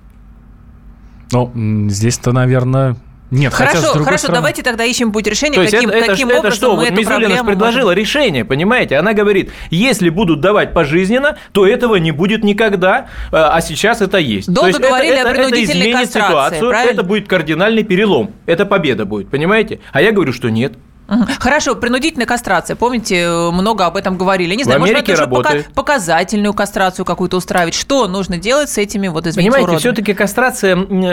Ну, 1.32 1.50
здесь-то, 1.88 2.32
наверное, 2.32 2.96
нет. 3.30 3.52
хотя, 3.54 3.70
с 3.70 3.80
Хорошо, 3.80 4.04
хорошо, 4.04 4.18
стороны- 4.18 4.34
давайте 4.40 4.62
тогда 4.62 4.84
ищем 4.84 5.10
путь 5.10 5.26
решения, 5.26 5.54
То 5.56 5.64
каким, 5.64 5.88
это, 5.88 5.98
это, 5.98 6.06
каким 6.08 6.28
это 6.28 6.38
образом 6.40 6.56
что? 6.56 6.70
мы 6.72 6.76
Вот 6.76 6.84
эту 6.84 6.94
Мизулина 7.00 7.44
предложила 7.44 7.84
можем- 7.86 7.98
решение, 7.98 8.44
понимаете? 8.44 8.96
Она 8.98 9.14
говорит, 9.14 9.50
если 9.70 10.10
будут 10.10 10.40
давать 10.40 10.74
пожизненно, 10.74 11.38
то 11.52 11.66
этого 11.66 11.96
не 11.96 12.12
будет 12.12 12.44
никогда, 12.44 13.06
э, 13.30 13.36
а 13.36 13.58
сейчас 13.62 14.02
это 14.02 14.18
есть. 14.18 14.48
Долго 14.52 14.60
то 14.60 14.66
есть 14.68 14.78
это- 14.80 14.88
говорили 14.88 15.14
о 15.16 15.20
это, 15.20 15.40
это 15.40 15.64
изменит 15.64 16.10
ситуацию, 16.12 16.68
правильно? 16.68 16.92
это 16.92 17.02
будет 17.02 17.26
кардинальный 17.26 17.84
перелом, 17.84 18.32
это 18.44 18.66
победа 18.66 19.06
будет, 19.06 19.30
понимаете? 19.30 19.80
А 19.92 20.02
я 20.02 20.12
говорю, 20.12 20.32
что 20.34 20.50
нет. 20.50 20.74
Хорошо, 21.38 21.74
принудительная 21.74 22.26
кастрация. 22.26 22.76
Помните, 22.76 23.16
э, 23.16 23.50
много 23.50 23.86
об 23.86 23.96
этом 23.96 24.16
говорили. 24.16 24.54
Не 24.54 24.64
знаю, 24.64 24.78
В 24.78 24.80
может 24.80 24.94
Америке 24.94 25.12
быть, 25.12 25.20
уже 25.20 25.28
пока- 25.30 25.56
показательную 25.74 26.54
кастрацию 26.54 27.04
какую-то 27.04 27.36
устраивать. 27.36 27.74
Что 27.74 28.08
нужно 28.08 28.38
делать 28.38 28.70
с 28.70 28.78
этими, 28.78 29.08
вот, 29.08 29.26
извините, 29.26 29.50
Понимаете, 29.50 29.64
уродами? 29.64 29.78
все-таки 29.80 30.14
кастрация 30.14 30.72
м, 30.76 31.02
э, 31.02 31.06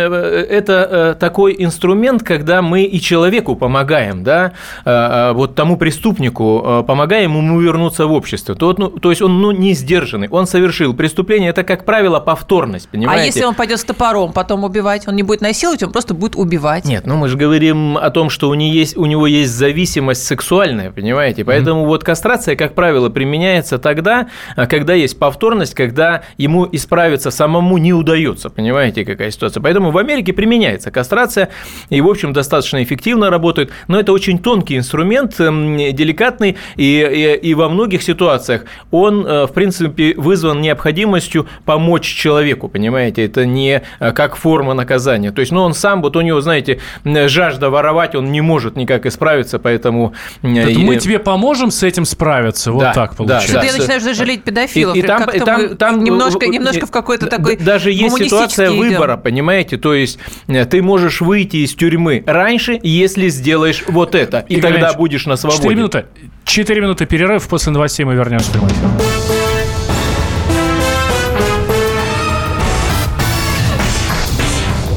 это 0.50 0.88
э, 0.90 1.16
такой 1.20 1.56
инструмент, 1.60 2.24
когда 2.24 2.62
мы 2.62 2.84
и 2.84 3.00
человеку 3.02 3.56
помогаем, 3.56 4.24
да, 4.24 4.54
э, 4.86 4.90
э, 4.90 5.32
вот 5.34 5.56
тому 5.56 5.76
преступнику 5.78 6.64
э, 6.64 6.84
помогаем 6.88 7.36
ему 7.36 7.60
вернуться 7.60 8.06
в 8.06 8.14
общество. 8.14 8.56
То, 8.56 8.74
ну, 8.78 8.90
то 8.90 9.10
есть 9.10 9.22
он 9.22 9.42
ну, 9.42 9.52
не 9.52 9.74
сдержанный, 9.74 10.30
он 10.30 10.48
совершил 10.48 10.94
преступление, 10.94 11.50
это, 11.50 11.64
как 11.64 11.84
правило, 11.86 12.20
повторность, 12.20 12.88
А 12.88 12.92
понимаете? 12.92 13.26
если 13.26 13.44
он 13.44 13.56
пойдет 13.56 13.80
с 13.80 13.84
топором 13.84 14.32
потом 14.34 14.64
убивать? 14.64 15.08
Он 15.08 15.16
не 15.16 15.24
будет 15.24 15.42
насиловать, 15.42 15.84
он 15.84 15.92
просто 15.92 16.14
будет 16.14 16.36
убивать. 16.36 16.86
Нет, 16.86 17.06
ну 17.06 17.18
мы 17.18 17.28
же 17.28 17.38
говорим 17.38 17.98
о 17.98 18.10
том, 18.12 18.30
что 18.30 18.50
у 18.50 18.54
него 18.54 18.74
есть, 18.74 18.96
у 18.98 19.06
него 19.06 19.28
есть 19.28 19.52
зависимость 19.52 19.89
сексуальная, 20.14 20.92
понимаете? 20.92 21.44
Поэтому 21.44 21.86
вот 21.86 22.04
кастрация, 22.04 22.56
как 22.56 22.76
правило, 22.76 23.10
применяется 23.10 23.78
тогда, 23.78 24.28
а, 24.56 24.66
когда 24.68 24.94
есть 24.94 25.18
повторность, 25.20 25.74
когда 25.74 26.24
ему 26.38 26.68
исправиться 26.72 27.32
самому 27.32 27.78
не 27.78 27.94
удается, 27.94 28.50
понимаете, 28.50 29.06
какая 29.06 29.32
ситуация. 29.32 29.62
Поэтому 29.62 29.92
в 29.92 29.98
Америке 29.98 30.34
применяется 30.34 30.92
кастрация, 30.92 31.50
и, 31.90 32.02
в 32.02 32.08
общем, 32.08 32.34
достаточно 32.34 32.82
эффективно 32.84 33.30
работает, 33.30 33.72
но 33.88 34.00
это 34.00 34.14
очень 34.14 34.40
тонкий 34.40 34.78
инструмент, 34.78 35.40
эм, 35.40 35.78
деликатный, 35.78 36.58
и, 36.76 37.38
и, 37.44 37.50
и 37.50 37.54
во 37.54 37.70
многих 37.70 38.04
ситуациях 38.04 38.66
он, 38.92 39.26
э, 39.26 39.46
в 39.46 39.54
принципе, 39.54 40.14
вызван 40.16 40.62
необходимостью 40.62 41.48
помочь 41.66 42.06
человеку, 42.06 42.70
понимаете? 42.70 43.26
Это 43.26 43.46
не 43.46 43.82
э, 44.00 44.12
как 44.12 44.36
форма 44.36 44.74
наказания. 44.74 45.32
То 45.32 45.42
есть, 45.42 45.52
ну, 45.52 45.62
он 45.62 45.74
сам, 45.74 46.02
вот 46.02 46.16
у 46.16 46.22
него, 46.22 46.42
знаете, 46.42 46.80
м, 47.04 47.28
жажда 47.28 47.70
воровать, 47.70 48.16
он 48.16 48.32
не 48.32 48.42
может 48.42 48.76
никак 48.76 49.06
исправиться, 49.06 49.60
поэтому... 49.60 49.79
э, 49.88 50.12
Это 50.44 50.70
и- 50.70 50.78
мы 50.84 50.98
тебе 50.98 51.20
поможем 51.20 51.72
с 51.72 51.82
этим 51.84 52.06
справиться, 52.06 52.72
вот 52.72 52.82
Да, 52.82 52.94
так 52.94 53.12
да, 53.12 53.16
получается. 53.18 53.48
Что-то 53.48 53.62
да. 53.62 53.68
я 53.68 53.78
начинаю 53.78 54.00
уже 54.02 54.14
жалеть 54.14 54.44
педофилов. 54.44 54.96
И- 54.96 55.00
и 55.00 55.02
там- 55.04 55.30
и 55.30 55.40
там- 55.40 55.62
мы 55.62 55.68
там- 55.76 56.04
немножко, 56.04 56.46
э, 56.46 56.50
немножко 56.50 56.86
в 56.86 56.92
какой-то 56.92 57.28
такой 57.28 57.56
Даже 57.58 57.92
есть 57.92 58.18
ситуация 58.18 58.68
идем. 58.70 58.78
выбора, 58.80 59.18
понимаете? 59.18 59.78
То 59.78 59.94
есть 59.94 60.20
э, 60.48 60.66
ты 60.66 60.82
можешь 60.82 61.22
выйти 61.22 61.58
из 61.58 61.74
тюрьмы 61.76 62.24
раньше, 62.26 62.80
если 62.84 63.30
сделаешь 63.30 63.84
вот 63.88 64.16
это, 64.16 64.46
и 64.50 64.56
Игорь 64.56 64.74
тогда 64.74 64.94
будешь 64.94 65.26
на 65.26 65.36
свободе. 65.36 65.58
Четыре 65.62 65.76
минуты. 65.76 66.06
Четыре 66.46 66.82
минуты 66.82 67.06
перерыв. 67.06 67.48
После 67.48 67.72
новостей 67.72 68.06
мы 68.06 68.16
вернемся 68.16 68.50
в 68.50 68.52
прямой 68.52 68.70
эфир. 68.72 68.80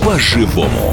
По-живому. 0.04 0.92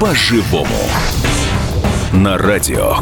По-живому. 0.00 0.88
На 2.14 2.38
радио. 2.38 2.96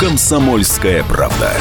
Комсомольская 0.00 1.04
правда. 1.04 1.52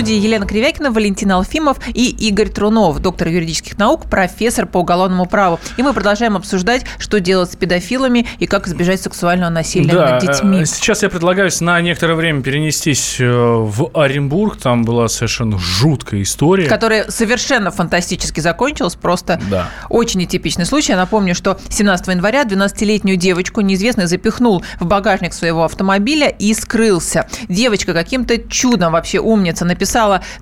Студии 0.00 0.14
Елена 0.16 0.46
Кривякина, 0.46 0.90
Валентин 0.92 1.30
Алфимов 1.30 1.76
и 1.92 2.08
Игорь 2.08 2.48
Трунов, 2.48 3.00
доктор 3.00 3.28
юридических 3.28 3.76
наук, 3.76 4.06
профессор 4.08 4.64
по 4.64 4.78
уголовному 4.78 5.26
праву. 5.26 5.60
И 5.76 5.82
мы 5.82 5.92
продолжаем 5.92 6.36
обсуждать, 6.38 6.86
что 6.96 7.20
делать 7.20 7.52
с 7.52 7.56
педофилами 7.56 8.26
и 8.38 8.46
как 8.46 8.66
избежать 8.66 9.02
сексуального 9.02 9.50
насилия 9.50 9.92
Да, 9.92 10.10
над 10.12 10.22
детьми. 10.22 10.62
э, 10.62 10.64
сейчас 10.64 11.02
я 11.02 11.10
предлагаю 11.10 11.50
на 11.60 11.78
некоторое 11.82 12.14
время 12.14 12.40
перенестись 12.40 13.16
э, 13.20 13.26
в 13.30 13.90
Оренбург. 13.92 14.56
Там 14.56 14.84
была 14.84 15.06
совершенно 15.08 15.58
жуткая 15.58 16.22
история. 16.22 16.66
Которая 16.66 17.10
совершенно 17.10 17.70
фантастически 17.70 18.40
закончилась, 18.40 18.94
просто 18.94 19.38
Да. 19.50 19.68
очень 19.90 20.20
нетипичный 20.20 20.64
случай. 20.64 20.92
Я 20.92 20.96
напомню, 20.96 21.34
что 21.34 21.58
17 21.68 22.08
января 22.08 22.44
12-летнюю 22.44 23.18
девочку 23.18 23.60
неизвестный 23.60 24.06
запихнул 24.06 24.64
в 24.80 24.86
багажник 24.86 25.34
своего 25.34 25.64
автомобиля 25.64 26.28
и 26.28 26.54
скрылся. 26.54 27.26
Девочка 27.50 27.92
каким-то 27.92 28.38
чудом, 28.48 28.94
вообще 28.94 29.18
умница, 29.20 29.66
написала, 29.66 29.89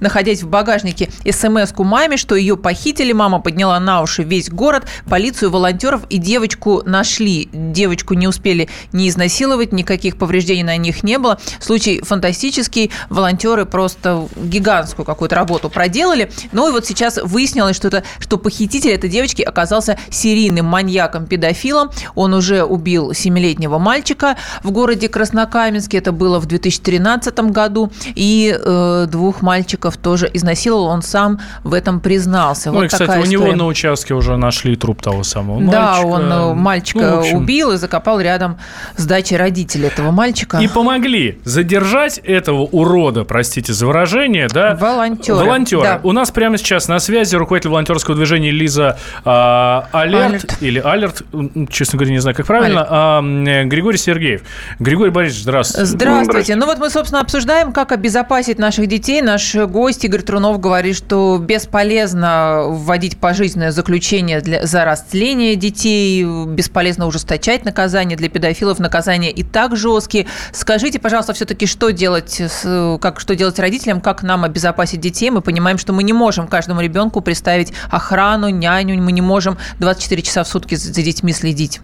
находясь 0.01 0.43
в 0.43 0.49
багажнике, 0.49 1.09
смс-ку 1.31 1.85
маме, 1.85 2.17
что 2.17 2.35
ее 2.35 2.57
похитили. 2.57 3.13
Мама 3.13 3.41
подняла 3.41 3.79
на 3.81 4.03
уши 4.03 4.23
весь 4.23 4.51
город, 4.51 4.87
полицию, 5.09 5.51
волонтеров, 5.51 6.03
и 6.11 6.19
девочку 6.19 6.83
нашли. 6.85 7.49
Девочку 7.53 8.15
не 8.15 8.29
успели 8.29 8.69
не 8.93 9.09
изнасиловать, 9.09 9.73
никаких 9.73 10.17
повреждений 10.17 10.63
на 10.63 10.77
них 10.77 11.03
не 11.03 11.19
было. 11.19 11.39
Случай 11.61 12.01
фантастический. 12.03 12.91
Волонтеры 13.09 13.67
просто 13.67 14.29
гигантскую 14.37 15.07
какую-то 15.07 15.37
работу 15.37 15.71
проделали. 15.71 16.31
Ну 16.53 16.69
и 16.69 16.73
вот 16.73 16.87
сейчас 16.87 17.19
выяснилось, 17.23 17.77
что, 17.77 17.89
это, 17.89 18.05
что 18.19 18.39
похититель 18.39 18.91
этой 18.91 19.11
девочки 19.11 19.43
оказался 19.43 19.99
серийным 20.11 20.67
маньяком-педофилом. 20.67 21.91
Он 22.15 22.35
уже 22.35 22.65
убил 22.65 23.13
семилетнего 23.15 23.79
мальчика 23.79 24.37
в 24.63 24.71
городе 24.71 25.09
Краснокаменске. 25.09 25.99
Это 25.99 26.13
было 26.13 26.39
в 26.39 26.47
2013 26.47 27.39
году. 27.51 27.91
И 28.15 28.57
э, 28.59 29.07
двух 29.09 29.38
мальчиков 29.43 29.97
тоже 29.97 30.31
изнасиловал. 30.33 30.87
Он 30.87 31.03
сам 31.03 31.41
в 31.65 31.75
этом 31.75 32.01
признался. 32.01 32.71
Ну 32.71 32.79
вот 32.79 32.85
и, 32.85 32.89
кстати, 32.89 33.07
такая 33.07 33.23
у 33.23 33.27
него 33.27 33.45
история. 33.45 33.57
на 33.57 33.67
участке 33.67 34.15
уже 34.15 34.37
нашли 34.37 34.77
труп 34.77 35.03
того 35.03 35.23
самого 35.23 35.61
Да, 35.71 35.93
мальчика. 35.93 36.07
он 36.07 36.33
э, 36.33 36.55
мальчика 36.55 36.99
Ну, 37.01 37.19
общем, 37.19 37.37
убил 37.39 37.73
и 37.73 37.77
закопал 37.77 38.21
рядом 38.21 38.59
с 38.97 39.07
дачей 39.07 39.37
родителей 39.37 39.87
этого 39.89 40.11
мальчика. 40.11 40.59
И 40.59 40.69
помогли 40.69 41.39
задержать 41.45 42.19
этого 42.19 42.63
урода, 42.63 43.25
простите 43.25 43.73
за 43.73 43.87
выражение, 43.87 44.49
да? 44.49 44.75
Волонтеры. 44.75 45.39
Волонтеры. 45.39 45.83
Да. 45.83 46.01
У 46.03 46.13
нас 46.13 46.31
прямо 46.31 46.59
сейчас 46.59 46.89
на 46.89 46.99
связи 46.99 47.37
руководитель 47.37 47.71
волонтерского 47.71 48.17
движения 48.17 48.51
Лиза 48.51 48.99
а, 49.25 49.89
Алерт, 49.93 50.25
Алерт. 50.25 50.63
или 50.63 50.79
Алерт, 50.79 51.23
честно 51.71 51.99
говоря, 51.99 52.13
не 52.13 52.21
знаю, 52.21 52.37
как 52.37 52.47
правильно, 52.47 52.87
а, 52.89 53.23
э, 53.23 53.65
Григорий 53.65 53.99
Сергеев. 53.99 54.43
Григорий 54.79 55.11
Борисович, 55.11 55.43
здравствуйте. 55.43 55.87
Здравствуйте. 55.87 56.57
Ну 56.57 56.67
вот 56.67 56.79
мы, 56.79 56.91
собственно, 56.91 57.21
обсуждаем, 57.21 57.73
как 57.73 57.93
обезопасить 57.93 58.59
наших 58.59 58.87
детей. 58.87 59.18
Наш 59.23 59.55
гость 59.55 60.05
Игорь 60.05 60.23
Трунов 60.23 60.61
говорит, 60.61 60.97
что 60.97 61.39
бесполезно 61.39 62.65
вводить 62.69 63.19
пожизненное 63.19 63.71
заключение 63.71 64.41
для, 64.41 64.65
за 64.67 64.85
растление 64.85 65.57
детей, 65.57 66.25
бесполезно 66.47 67.07
ужесточать 67.07 67.65
наказание 67.65 68.17
для 68.17 68.29
педофилов, 68.29 68.79
наказания 68.79 69.31
и 69.31 69.43
так 69.43 69.77
жесткие. 69.77 70.27
Скажите, 70.53 70.99
пожалуйста, 70.99 71.33
все-таки, 71.33 71.67
что 71.67 71.91
делать, 71.91 72.41
с, 72.41 72.99
как, 73.01 73.21
что 73.21 73.35
делать 73.35 73.59
родителям, 73.59 74.01
как 74.01 74.23
нам 74.23 74.45
обезопасить 74.45 75.01
детей? 75.01 75.31
Мы 75.31 75.41
понимаем, 75.41 75.79
что 75.79 75.93
мы 75.93 76.03
не 76.03 76.13
можем 76.13 76.47
каждому 76.47 76.81
ребенку 76.81 77.21
представить 77.21 77.73
охрану, 77.91 78.49
няню, 78.49 79.03
мы 79.03 79.13
не 79.13 79.23
можем 79.23 79.59
24 79.81 80.23
часа 80.23 80.45
в 80.45 80.49
сутки 80.49 80.75
за 80.75 81.03
детьми 81.03 81.33
следить. 81.33 81.81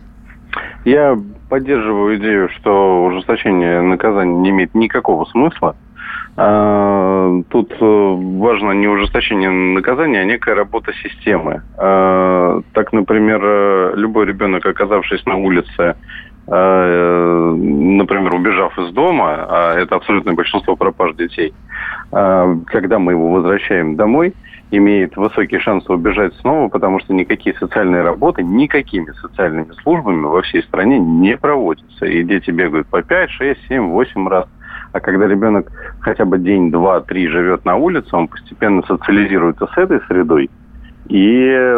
Я 0.84 1.18
поддерживаю 1.48 2.18
идею, 2.18 2.48
что 2.50 3.04
ужесточение 3.04 3.80
наказания 3.80 4.34
не 4.34 4.50
имеет 4.50 4.74
никакого 4.74 5.24
смысла. 5.26 5.76
А, 6.36 7.42
Тут 7.48 7.72
э, 7.80 7.84
важно 7.84 8.72
не 8.72 8.88
ужесточение 8.88 9.50
наказания, 9.50 10.20
а 10.20 10.24
некая 10.24 10.54
работа 10.54 10.92
системы. 11.02 11.62
А, 11.78 12.60
Так, 12.72 12.92
например, 12.92 13.40
э, 13.42 13.92
любой 13.96 14.26
ребенок, 14.26 14.66
оказавшись 14.66 15.24
на 15.26 15.36
улице, 15.36 15.96
э, 16.46 17.54
например, 17.56 18.34
убежав 18.34 18.78
из 18.78 18.92
дома, 18.92 19.46
а 19.48 19.78
это 19.78 19.96
абсолютное 19.96 20.34
большинство 20.34 20.76
пропаж 20.76 21.14
детей, 21.14 21.54
а, 22.12 22.56
когда 22.66 22.98
мы 22.98 23.12
его 23.12 23.30
возвращаем 23.30 23.96
домой, 23.96 24.34
имеет 24.70 25.16
высокий 25.16 25.58
шанс 25.58 25.88
убежать 25.88 26.34
снова, 26.36 26.68
потому 26.68 26.98
что 27.00 27.14
никакие 27.14 27.56
социальные 27.56 28.02
работы, 28.02 28.42
никакими 28.42 29.12
социальными 29.20 29.72
службами 29.82 30.24
во 30.24 30.42
всей 30.42 30.62
стране 30.62 30.98
не 30.98 31.36
проводятся. 31.36 32.06
И 32.06 32.22
дети 32.24 32.50
бегают 32.50 32.88
по 32.88 33.02
5, 33.02 33.30
6, 33.30 33.60
7, 33.68 33.90
8 33.90 34.28
раз. 34.28 34.46
А 34.94 35.00
когда 35.00 35.26
ребенок 35.26 35.72
хотя 35.98 36.24
бы 36.24 36.38
день, 36.38 36.70
два, 36.70 37.00
три 37.00 37.26
живет 37.26 37.64
на 37.64 37.74
улице, 37.74 38.08
он 38.12 38.28
постепенно 38.28 38.80
социализируется 38.86 39.66
с 39.66 39.76
этой 39.76 40.00
средой, 40.06 40.48
и 41.08 41.76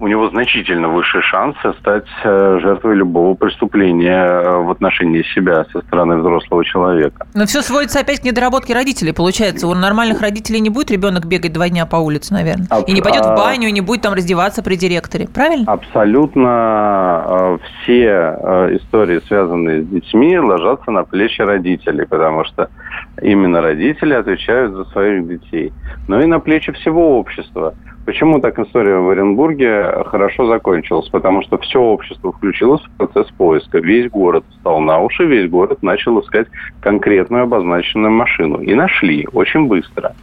у 0.00 0.06
него 0.08 0.28
значительно 0.28 0.88
выше 0.88 1.22
шансы 1.22 1.72
стать 1.80 2.06
э, 2.24 2.58
жертвой 2.60 2.96
любого 2.96 3.34
преступления 3.34 4.24
э, 4.24 4.58
в 4.58 4.70
отношении 4.70 5.22
себя 5.34 5.64
со 5.72 5.80
стороны 5.82 6.16
взрослого 6.16 6.64
человека. 6.64 7.26
Но 7.34 7.46
все 7.46 7.62
сводится 7.62 8.00
опять 8.00 8.20
к 8.20 8.24
недоработке 8.24 8.74
родителей. 8.74 9.12
Получается, 9.12 9.68
у 9.68 9.74
нормальных 9.74 10.20
родителей 10.20 10.60
не 10.60 10.70
будет 10.70 10.90
ребенок 10.90 11.26
бегать 11.26 11.52
два 11.52 11.68
дня 11.68 11.86
по 11.86 11.96
улице, 11.96 12.34
наверное. 12.34 12.66
А- 12.70 12.80
И 12.80 12.92
не 12.92 13.02
пойдет 13.02 13.24
в 13.24 13.30
а- 13.30 13.36
баню, 13.36 13.68
и 13.68 13.72
не 13.72 13.80
будет 13.80 14.02
там 14.02 14.14
раздеваться 14.14 14.62
при 14.62 14.74
директоре. 14.76 15.28
Правильно? 15.32 15.72
Абсолютно 15.72 17.24
э, 17.26 17.58
все 17.82 18.04
э, 18.04 18.76
истории, 18.76 19.20
связанные 19.28 19.82
с 19.82 19.86
детьми, 19.86 20.38
ложатся 20.38 20.90
на 20.90 21.04
плечи 21.04 21.40
родителей, 21.40 22.04
потому 22.06 22.44
что 22.44 22.68
именно 23.22 23.60
родители 23.60 24.14
отвечают 24.14 24.72
за 24.72 24.84
своих 24.86 25.26
детей. 25.26 25.72
Но 26.08 26.20
и 26.20 26.26
на 26.26 26.40
плечи 26.40 26.72
всего 26.72 27.18
общества. 27.18 27.74
Почему 28.04 28.38
так 28.38 28.58
история 28.58 28.98
в 28.98 29.08
Оренбурге 29.08 30.04
хорошо 30.06 30.46
закончилась? 30.46 31.08
Потому 31.08 31.42
что 31.42 31.56
все 31.56 31.80
общество 31.80 32.32
включилось 32.32 32.82
в 32.82 32.90
процесс 32.98 33.30
поиска. 33.32 33.78
Весь 33.78 34.10
город 34.10 34.44
встал 34.50 34.80
на 34.80 34.98
уши, 35.00 35.24
весь 35.24 35.48
город 35.48 35.82
начал 35.82 36.20
искать 36.20 36.48
конкретную 36.80 37.44
обозначенную 37.44 38.12
машину. 38.12 38.60
И 38.60 38.74
нашли 38.74 39.26
очень 39.32 39.68
быстро. 39.68 40.14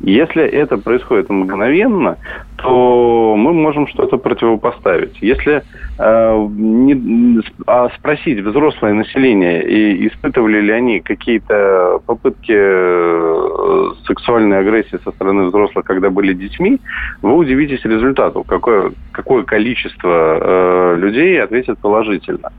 Если 0.00 0.42
это 0.42 0.76
происходит 0.76 1.30
мгновенно, 1.30 2.18
то 2.56 3.34
мы 3.38 3.54
можем 3.54 3.86
что-то 3.86 4.18
противопоставить. 4.18 5.22
Если 5.22 5.62
не- 5.98 7.42
а 7.66 7.90
спросить 7.90 8.40
взрослое 8.40 8.94
население, 8.94 9.62
и 9.62 10.08
испытывали 10.08 10.60
ли 10.60 10.72
они 10.72 11.00
какие-то 11.00 12.00
попытки 12.06 12.54
э, 12.54 13.88
сексуальной 14.06 14.58
агрессии 14.58 14.98
со 15.04 15.12
стороны 15.12 15.44
взрослых, 15.44 15.84
когда 15.84 16.10
были 16.10 16.32
детьми, 16.32 16.80
вы 17.20 17.36
удивитесь 17.36 17.84
результату, 17.84 18.42
какое, 18.44 18.92
какое 19.12 19.44
количество 19.44 20.38
э, 20.40 20.96
людей 20.98 21.40
ответит 21.40 21.78
положительно. 21.78 22.50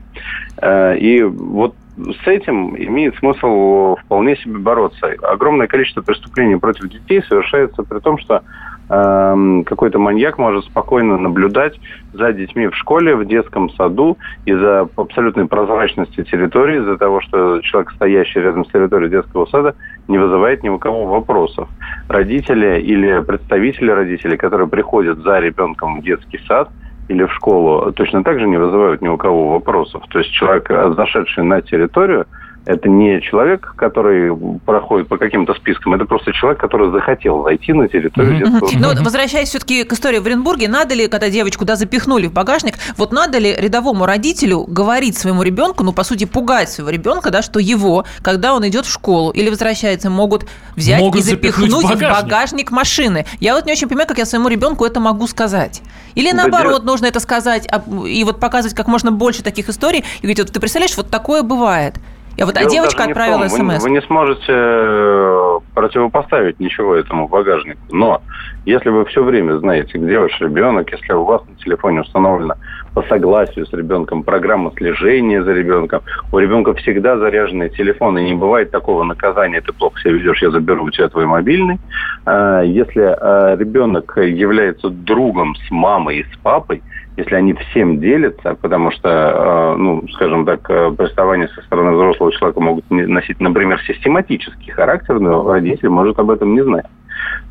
Э, 0.62 0.96
и 0.96 1.22
вот 1.22 1.74
с 1.96 2.26
этим 2.26 2.76
имеет 2.76 3.16
смысл 3.16 3.96
вполне 3.96 4.36
себе 4.36 4.58
бороться. 4.58 5.14
Огромное 5.22 5.66
количество 5.66 6.02
преступлений 6.02 6.56
против 6.56 6.88
детей 6.88 7.22
совершается 7.28 7.82
при 7.82 7.98
том, 8.00 8.18
что 8.18 8.42
какой-то 8.88 9.98
маньяк 9.98 10.38
может 10.38 10.64
спокойно 10.66 11.16
наблюдать 11.16 11.80
за 12.12 12.32
детьми 12.32 12.68
в 12.68 12.76
школе, 12.76 13.16
в 13.16 13.24
детском 13.24 13.70
саду 13.70 14.18
из-за 14.44 14.88
абсолютной 14.96 15.46
прозрачности 15.46 16.22
территории, 16.22 16.80
из-за 16.80 16.98
того, 16.98 17.20
что 17.20 17.60
человек, 17.60 17.92
стоящий 17.92 18.40
рядом 18.40 18.64
с 18.64 18.68
территорией 18.70 19.10
детского 19.10 19.46
сада, 19.46 19.74
не 20.08 20.18
вызывает 20.18 20.62
ни 20.62 20.68
у 20.68 20.78
кого 20.78 21.06
вопросов. 21.06 21.68
Родители 22.08 22.80
или 22.80 23.22
представители 23.22 23.90
родителей, 23.90 24.36
которые 24.36 24.68
приходят 24.68 25.18
за 25.18 25.38
ребенком 25.40 26.00
в 26.00 26.04
детский 26.04 26.38
сад, 26.46 26.68
или 27.08 27.24
в 27.24 27.32
школу 27.32 27.92
точно 27.92 28.22
так 28.24 28.38
же 28.38 28.46
не 28.46 28.56
вызывают 28.56 29.02
ни 29.02 29.08
у 29.08 29.16
кого 29.16 29.50
вопросов. 29.50 30.02
То 30.10 30.18
есть 30.18 30.30
человек, 30.32 30.70
зашедший 30.96 31.44
на 31.44 31.60
территорию, 31.60 32.26
Это 32.66 32.88
не 32.88 33.20
человек, 33.20 33.74
который 33.76 34.34
проходит 34.64 35.08
по 35.08 35.18
каким-то 35.18 35.52
спискам, 35.54 35.94
это 35.94 36.06
просто 36.06 36.32
человек, 36.32 36.58
который 36.58 36.90
захотел 36.90 37.42
зайти 37.42 37.72
на 37.74 37.88
территорию 37.88 38.38
детского 38.38 38.70
Ну, 38.78 38.88
вот 38.88 39.00
возвращаясь 39.00 39.50
все-таки 39.50 39.84
к 39.84 39.92
истории 39.92 40.18
в 40.18 40.26
Оренбурге, 40.26 40.68
надо 40.68 40.94
ли, 40.94 41.08
когда 41.08 41.28
девочку 41.28 41.66
да, 41.66 41.76
запихнули 41.76 42.26
в 42.26 42.32
багажник, 42.32 42.76
вот 42.96 43.12
надо 43.12 43.38
ли 43.38 43.54
рядовому 43.54 44.06
родителю 44.06 44.64
говорить 44.66 45.16
своему 45.18 45.42
ребенку, 45.42 45.84
ну, 45.84 45.92
по 45.92 46.04
сути, 46.04 46.24
пугать 46.24 46.70
своего 46.70 46.90
ребенка, 46.90 47.30
да, 47.30 47.42
что 47.42 47.60
его, 47.60 48.04
когда 48.22 48.54
он 48.54 48.66
идет 48.66 48.86
в 48.86 48.92
школу 48.92 49.30
или 49.30 49.50
возвращается, 49.50 50.08
могут 50.08 50.46
взять 50.74 51.00
Могут 51.00 51.20
и 51.20 51.24
запихнуть, 51.24 51.70
в 51.70 51.80
в 51.80 51.82
багажник. 51.82 52.10
багажник 52.10 52.70
машины. 52.70 53.26
Я 53.40 53.54
вот 53.56 53.66
не 53.66 53.72
очень 53.72 53.88
понимаю, 53.88 54.08
как 54.08 54.18
я 54.18 54.24
своему 54.24 54.48
ребенку 54.48 54.86
это 54.86 55.00
могу 55.00 55.26
сказать. 55.26 55.82
Или 56.14 56.30
Да 56.30 56.38
наоборот, 56.38 56.82
дело- 56.82 56.86
нужно 56.86 57.06
это 57.06 57.20
сказать 57.20 57.68
а, 57.70 57.82
и 58.06 58.24
вот 58.24 58.40
показывать 58.40 58.74
как 58.74 58.86
можно 58.86 59.12
больше 59.12 59.42
таких 59.42 59.68
историй 59.68 60.00
и 60.20 60.22
говорить, 60.22 60.38
вот 60.38 60.50
ты 60.50 60.60
представляешь, 60.60 60.96
вот 60.96 61.10
такое 61.10 61.42
бывает. 61.42 61.96
А 62.40 62.46
вот 62.46 62.56
а 62.56 62.64
девочка 62.64 63.04
отправила 63.04 63.48
том, 63.48 63.68
вы- 63.68 63.74
смс. 63.74 63.84
Вы, 63.84 63.90
не 63.90 64.02
сможете 64.02 64.44
э, 64.48 65.58
противопоставить 65.74 66.58
ничего 66.58 66.94
этому 66.96 67.28
багажнику. 67.28 67.80
Но 67.90 68.22
если 68.64 68.88
вы 68.88 69.04
все 69.04 69.22
время 69.22 69.58
знаете, 69.58 69.98
где 69.98 70.18
ваш 70.18 70.40
ребенок, 70.40 70.90
если 70.90 71.12
у 71.12 71.24
вас 71.24 71.42
на 71.48 71.54
телефоне 71.56 72.00
установлена 72.00 72.56
по 72.94 73.02
согласию 73.02 73.66
с 73.66 73.72
ребенком 73.72 74.22
программа 74.22 74.72
слежения 74.76 75.42
за 75.42 75.52
ребенком, 75.52 76.02
у 76.32 76.38
ребенка 76.38 76.74
всегда 76.74 77.18
заряженный 77.18 77.70
телефон, 77.70 78.18
и 78.18 78.24
не 78.24 78.34
бывает 78.34 78.70
такого 78.70 79.04
наказания, 79.04 79.60
ты 79.60 79.72
плохо 79.72 80.00
себя 80.00 80.12
ведешь, 80.12 80.42
я 80.42 80.50
заберу 80.50 80.84
у 80.84 80.90
тебя 80.90 81.08
твой 81.08 81.26
мобильный. 81.26 81.78
А, 82.24 82.62
Если 82.62 83.02
э, 83.02 83.56
ребенок 83.56 84.16
является 84.16 84.88
другом 84.88 85.54
с 85.56 85.70
мамой 85.70 86.18
и 86.18 86.24
с 86.24 86.36
папой, 86.38 86.82
если 87.16 87.34
они 87.36 87.52
всем 87.54 88.00
делятся, 88.00 88.56
потому 88.60 88.90
что, 88.90 89.08
э, 89.08 89.76
ну, 89.76 90.06
скажем 90.14 90.44
так, 90.44 90.68
э, 90.68 90.92
приставания 90.96 91.48
со 91.48 91.62
стороны 91.62 91.92
взрослого 91.92 92.32
человека 92.32 92.60
могут 92.60 92.84
носить, 92.90 93.40
например, 93.40 93.80
систематический 93.86 94.72
характер, 94.72 95.20
но 95.20 95.46
родитель 95.46 95.88
может 95.88 96.18
об 96.18 96.30
этом 96.30 96.54
не 96.54 96.62
знать. 96.62 96.86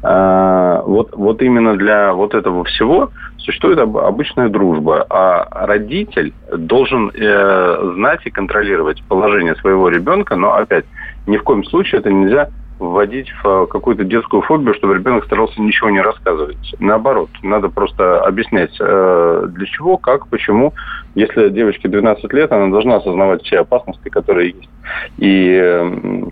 А, 0.04 0.82
Вот, 0.86 1.15
вот 1.15 1.41
именно 1.41 1.78
для 1.78 2.13
вот 2.13 2.36
этого 2.36 2.65
всего 2.65 3.12
существует 3.38 3.80
об- 3.80 3.97
обычная 3.97 4.49
дружба, 4.49 5.06
а 5.10 5.65
родитель 5.65 6.34
должен 6.52 7.10
э, 7.13 7.91
знать 7.95 8.19
и 8.26 8.30
контролировать 8.30 9.02
положение 9.08 9.56
своего 9.56 9.88
ребенка, 9.89 10.36
но 10.36 10.54
опять 10.54 10.86
ни 11.26 11.38
в 11.38 11.43
коем 11.43 11.63
случае 11.63 11.99
это 11.99 12.12
нельзя 12.12 12.49
вводить 12.91 13.30
в 13.43 13.48
э, 13.48 13.67
какую-то 13.67 14.04
детскую 14.04 14.41
фобию, 14.41 14.74
чтобы 14.74 14.96
ребенок 14.96 15.26
старался 15.26 15.62
ничего 15.62 15.89
не 15.89 16.02
рассказывать. 16.02 16.76
Наоборот, 16.80 17.30
надо 17.41 17.69
просто 17.69 18.22
объяснять, 18.22 18.76
э, 18.80 19.48
для 19.50 19.65
чего, 19.65 19.98
как, 19.98 20.28
почему. 20.28 20.74
Если 21.15 21.50
девочке 21.50 21.88
12 21.88 22.32
лет, 22.34 22.52
она 22.52 22.67
должна 22.67 22.98
осознавать 22.98 23.43
все 23.43 23.60
опасности, 23.60 24.10
которые 24.10 24.52
есть. 24.52 24.69
И 25.17 26.32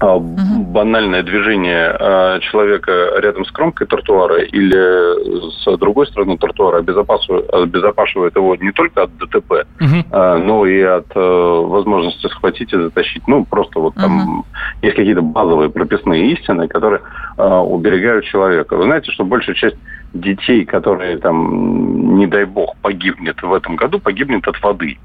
а, 0.00 0.18
банальное 0.18 1.22
движение 1.22 1.94
э, 1.98 2.40
человека 2.40 3.12
рядом 3.18 3.44
с 3.44 3.50
кромкой 3.50 3.86
тротуара 3.86 4.38
или 4.38 5.50
с 5.50 5.76
другой 5.76 6.06
стороны 6.06 6.38
тротуара 6.38 6.78
обезопасивает 6.78 8.34
его 8.34 8.56
не 8.56 8.72
только 8.72 9.02
от 9.02 9.10
ДТП, 9.18 9.66
а, 10.10 10.38
но 10.38 10.64
и 10.64 10.80
от 10.80 11.06
э, 11.14 11.20
возможности 11.20 12.26
схватить 12.28 12.72
и 12.72 12.78
затащить. 12.78 13.28
Ну, 13.28 13.44
просто 13.44 13.78
вот 13.78 13.94
там 13.94 14.44
есть 14.80 14.96
какие-то 14.96 15.20
базовые 15.20 15.68
прописные 15.68 16.32
истины, 16.32 16.66
которые 16.66 17.02
уберегают 17.36 18.24
человека. 18.24 18.76
Вы 18.76 18.84
знаете, 18.84 19.12
что 19.12 19.24
большая 19.24 19.54
часть 19.54 19.76
детей, 20.14 20.64
которые 20.64 21.18
там, 21.18 22.16
не 22.16 22.26
дай 22.26 22.44
бог, 22.46 22.74
погибнет 22.80 23.42
в 23.42 23.52
этом 23.52 23.76
году, 23.76 23.98
погибнет 23.98 24.48
от 24.48 24.60
воды. 24.62 24.98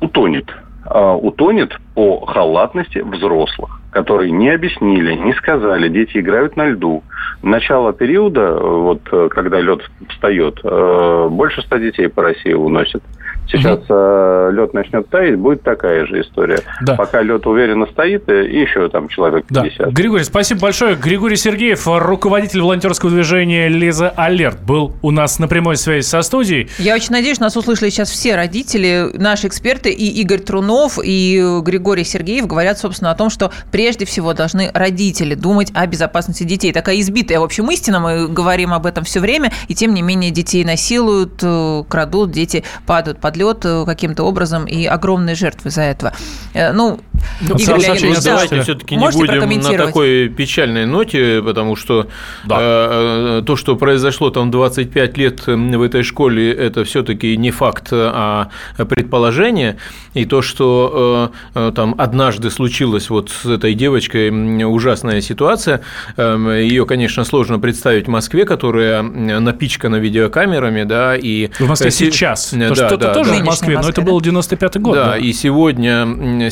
Утонет. 0.00 0.50
А, 0.94 1.16
утонет 1.16 1.74
по 1.94 2.26
халатности 2.26 2.98
взрослых, 2.98 3.80
которые 3.92 4.30
не 4.30 4.50
объяснили, 4.50 5.14
не 5.14 5.32
сказали, 5.32 5.88
дети 5.88 6.18
играют 6.18 6.54
на 6.56 6.66
льду. 6.66 7.02
Начало 7.42 7.94
периода, 7.94 8.40
э, 8.40 8.60
вот 8.60 9.00
э, 9.10 9.28
когда 9.30 9.58
лед 9.58 9.80
встает, 10.10 10.60
э, 10.62 11.28
больше 11.30 11.62
ста 11.62 11.78
детей 11.78 12.08
по 12.08 12.22
России 12.22 12.52
уносит. 12.52 13.02
Сейчас 13.48 13.80
э, 13.88 14.50
лед 14.52 14.72
начнет 14.72 15.08
таять, 15.08 15.36
будет 15.36 15.62
такая 15.62 16.06
же 16.06 16.22
история. 16.22 16.60
Да. 16.80 16.94
Пока 16.94 17.22
лед 17.22 17.46
уверенно 17.46 17.86
стоит, 17.86 18.28
э, 18.28 18.46
и 18.46 18.60
еще 18.60 18.88
там 18.88 19.08
человек 19.08 19.44
Да. 19.50 19.62
50. 19.62 19.92
Григорий, 19.92 20.24
спасибо 20.24 20.60
большое. 20.60 20.94
Григорий 20.94 21.36
Сергеев, 21.36 21.86
руководитель 21.86 22.62
волонтерского 22.62 23.10
движения 23.10 23.68
Лиза 23.68 24.10
Алерт, 24.16 24.62
был 24.62 24.94
у 25.02 25.10
нас 25.10 25.38
на 25.38 25.48
прямой 25.48 25.76
связи 25.76 26.04
со 26.04 26.22
студией. 26.22 26.68
Я 26.78 26.94
очень 26.94 27.12
надеюсь, 27.12 27.40
нас 27.40 27.56
услышали 27.56 27.90
сейчас 27.90 28.10
все 28.10 28.36
родители, 28.36 29.10
наши 29.14 29.46
эксперты, 29.48 29.90
и 29.90 30.08
Игорь 30.22 30.40
Трунов, 30.40 30.98
и 31.02 31.60
Григорий 31.62 32.04
Сергеев 32.04 32.46
говорят, 32.46 32.78
собственно, 32.78 33.10
о 33.10 33.14
том, 33.14 33.28
что 33.28 33.50
прежде 33.70 34.06
всего 34.06 34.32
должны 34.32 34.70
родители 34.72 35.34
думать 35.34 35.70
о 35.74 35.86
безопасности 35.86 36.44
детей. 36.44 36.72
Такая 36.72 37.00
избитая, 37.00 37.40
в 37.40 37.44
общем, 37.44 37.70
истина, 37.70 38.00
мы 38.00 38.28
говорим 38.28 38.72
об 38.72 38.86
этом 38.86 39.04
все 39.04 39.20
время, 39.20 39.52
и 39.68 39.74
тем 39.74 39.94
не 39.94 40.02
менее 40.02 40.30
детей 40.30 40.64
насилуют, 40.64 41.40
э, 41.42 41.84
крадут, 41.88 42.30
дети 42.30 42.64
падают 42.86 43.18
под 43.20 43.31
лед 43.36 43.64
э, 43.64 43.84
каким-то 43.86 44.24
образом, 44.24 44.66
и 44.66 44.86
огромные 44.86 45.34
жертвы 45.34 45.68
из-за 45.70 45.82
этого. 45.82 46.12
Э, 46.54 46.72
Ну, 46.72 47.00
Ну, 47.40 47.56
Игорь 47.56 47.80
Саша, 47.80 47.92
Леонидович, 47.92 48.24
да, 48.24 48.30
Давайте 48.32 48.62
все-таки 48.62 48.96
не 48.96 49.10
будем 49.10 49.62
на 49.62 49.72
такой 49.86 50.28
печальной 50.28 50.86
ноте, 50.86 51.42
потому 51.44 51.76
что 51.76 52.06
Да. 52.44 52.56
э, 52.60 53.38
э, 53.40 53.42
то, 53.46 53.56
что 53.56 53.76
произошло 53.76 54.30
там 54.30 54.50
25 54.50 55.16
лет 55.18 55.48
м, 55.48 55.70
в 55.72 55.82
этой 55.82 56.02
школе, 56.02 56.52
это 56.52 56.84
все-таки 56.84 57.36
не 57.36 57.50
факт, 57.50 57.88
а 57.92 58.48
предположение. 58.88 59.76
И 60.14 60.24
то, 60.26 60.42
что 60.42 61.32
э, 61.54 61.68
э, 61.68 61.72
там 61.74 61.94
однажды 61.98 62.50
случилось 62.50 63.08
вот 63.10 63.30
с 63.30 63.46
этой 63.46 63.74
девочкой 63.74 64.30
ужасная 64.64 65.20
ситуация, 65.20 65.80
ее, 66.18 66.84
конечно, 66.86 67.24
сложно 67.24 67.58
представить 67.58 68.06
в 68.06 68.10
Москве, 68.10 68.44
которая 68.44 69.02
напичкана 69.02 69.96
видеокамерами, 69.96 70.84
да, 70.84 71.16
и 71.16 71.48
В 71.58 71.68
Москве 71.68 71.88
э, 71.88 71.90
се- 71.90 72.10
сейчас. 72.10 72.52
Да, 72.52 72.68
То, 72.68 72.74
что 72.74 72.96
да, 72.96 73.06
это 73.06 73.14
тоже 73.14 73.30
да. 73.30 73.36
в 73.36 73.38
Нынешняя 73.38 73.44
Москве, 73.44 73.78
но 73.78 73.88
это 73.88 74.00
да? 74.00 74.06
был 74.06 74.20
95-й 74.20 74.80
год. 74.80 74.94
Да, 74.94 75.04
да. 75.12 75.16
и 75.18 75.32
сегодня 75.32 75.92
м, 76.02 76.50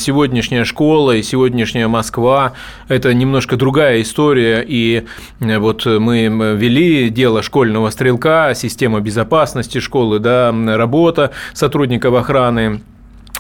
сегодняшняя 0.60 0.64
школа 0.64 1.16
и 1.16 1.22
сегодняшняя 1.22 1.88
Москва– 1.88 2.52
это 2.88 3.14
немножко 3.14 3.56
другая 3.56 4.02
история. 4.02 4.64
И 4.66 5.04
э, 5.40 5.58
вот 5.58 5.86
мы 5.86 6.26
вели 6.56 7.10
дело 7.10 7.42
школьного 7.42 7.90
стрелка, 7.90 8.54
система 8.54 9.00
безопасности 9.00 9.78
школы, 9.80 10.18
да, 10.18 10.52
работа 10.76 11.30
сотрудников 11.54 12.14
охраны 12.14 12.80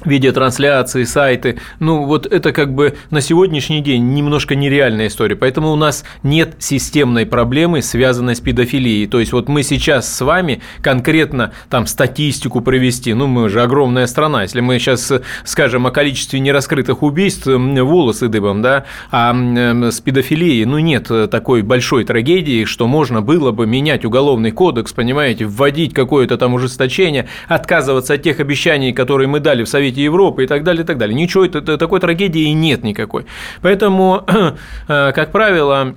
видеотрансляции, 0.04 1.04
сайты. 1.04 1.58
Ну, 1.78 2.04
вот 2.04 2.26
это 2.26 2.52
как 2.52 2.74
бы 2.74 2.96
на 3.10 3.20
сегодняшний 3.20 3.80
день 3.80 4.14
немножко 4.14 4.54
нереальная 4.54 5.08
история. 5.08 5.36
Поэтому 5.36 5.70
у 5.72 5.76
нас 5.76 6.04
нет 6.22 6.56
системной 6.58 7.26
проблемы, 7.26 7.82
связанной 7.82 8.36
с 8.36 8.40
педофилией. 8.40 9.06
То 9.06 9.20
есть 9.20 9.32
вот 9.32 9.48
мы 9.48 9.62
сейчас 9.62 10.12
с 10.12 10.20
вами 10.20 10.62
конкретно 10.82 11.52
там 11.68 11.86
статистику 11.86 12.60
провести, 12.60 13.14
ну, 13.14 13.26
мы 13.26 13.48
же 13.48 13.62
огромная 13.62 14.06
страна. 14.06 14.42
Если 14.42 14.60
мы 14.60 14.78
сейчас 14.78 15.10
э, 15.10 15.22
скажем 15.44 15.86
о 15.86 15.90
количестве 15.90 16.40
нераскрытых 16.40 17.02
убийств, 17.02 17.46
волосы 17.46 18.28
дыбом, 18.28 18.62
да, 18.62 18.84
а 19.10 19.30
м, 19.30 19.84
с 19.84 20.00
педофилией, 20.00 20.64
ну, 20.64 20.78
нет 20.78 21.10
э, 21.10 21.28
такой 21.28 21.62
большой 21.62 22.04
трагедии, 22.04 22.64
что 22.64 22.86
можно 22.86 23.22
было 23.22 23.52
бы 23.52 23.66
менять 23.66 24.04
уголовный 24.04 24.50
кодекс, 24.50 24.92
понимаете, 24.92 25.46
вводить 25.46 25.94
какое-то 25.94 26.36
там 26.36 26.54
ужесточение, 26.54 27.28
отказываться 27.48 28.14
от 28.14 28.22
тех 28.22 28.40
обещаний, 28.40 28.92
которые 28.92 29.28
мы 29.28 29.40
дали 29.40 29.64
в 29.64 29.68
Совете 29.68 29.89
Европы 29.96 30.44
и 30.44 30.46
так 30.46 30.64
далее, 30.64 30.82
и 30.82 30.86
так 30.86 30.98
далее. 30.98 31.14
Ничего, 31.14 31.44
это, 31.44 31.78
такой 31.78 32.00
трагедии 32.00 32.48
нет 32.52 32.84
никакой. 32.84 33.26
Поэтому, 33.62 34.24
э, 34.88 35.12
как 35.12 35.32
правило, 35.32 35.94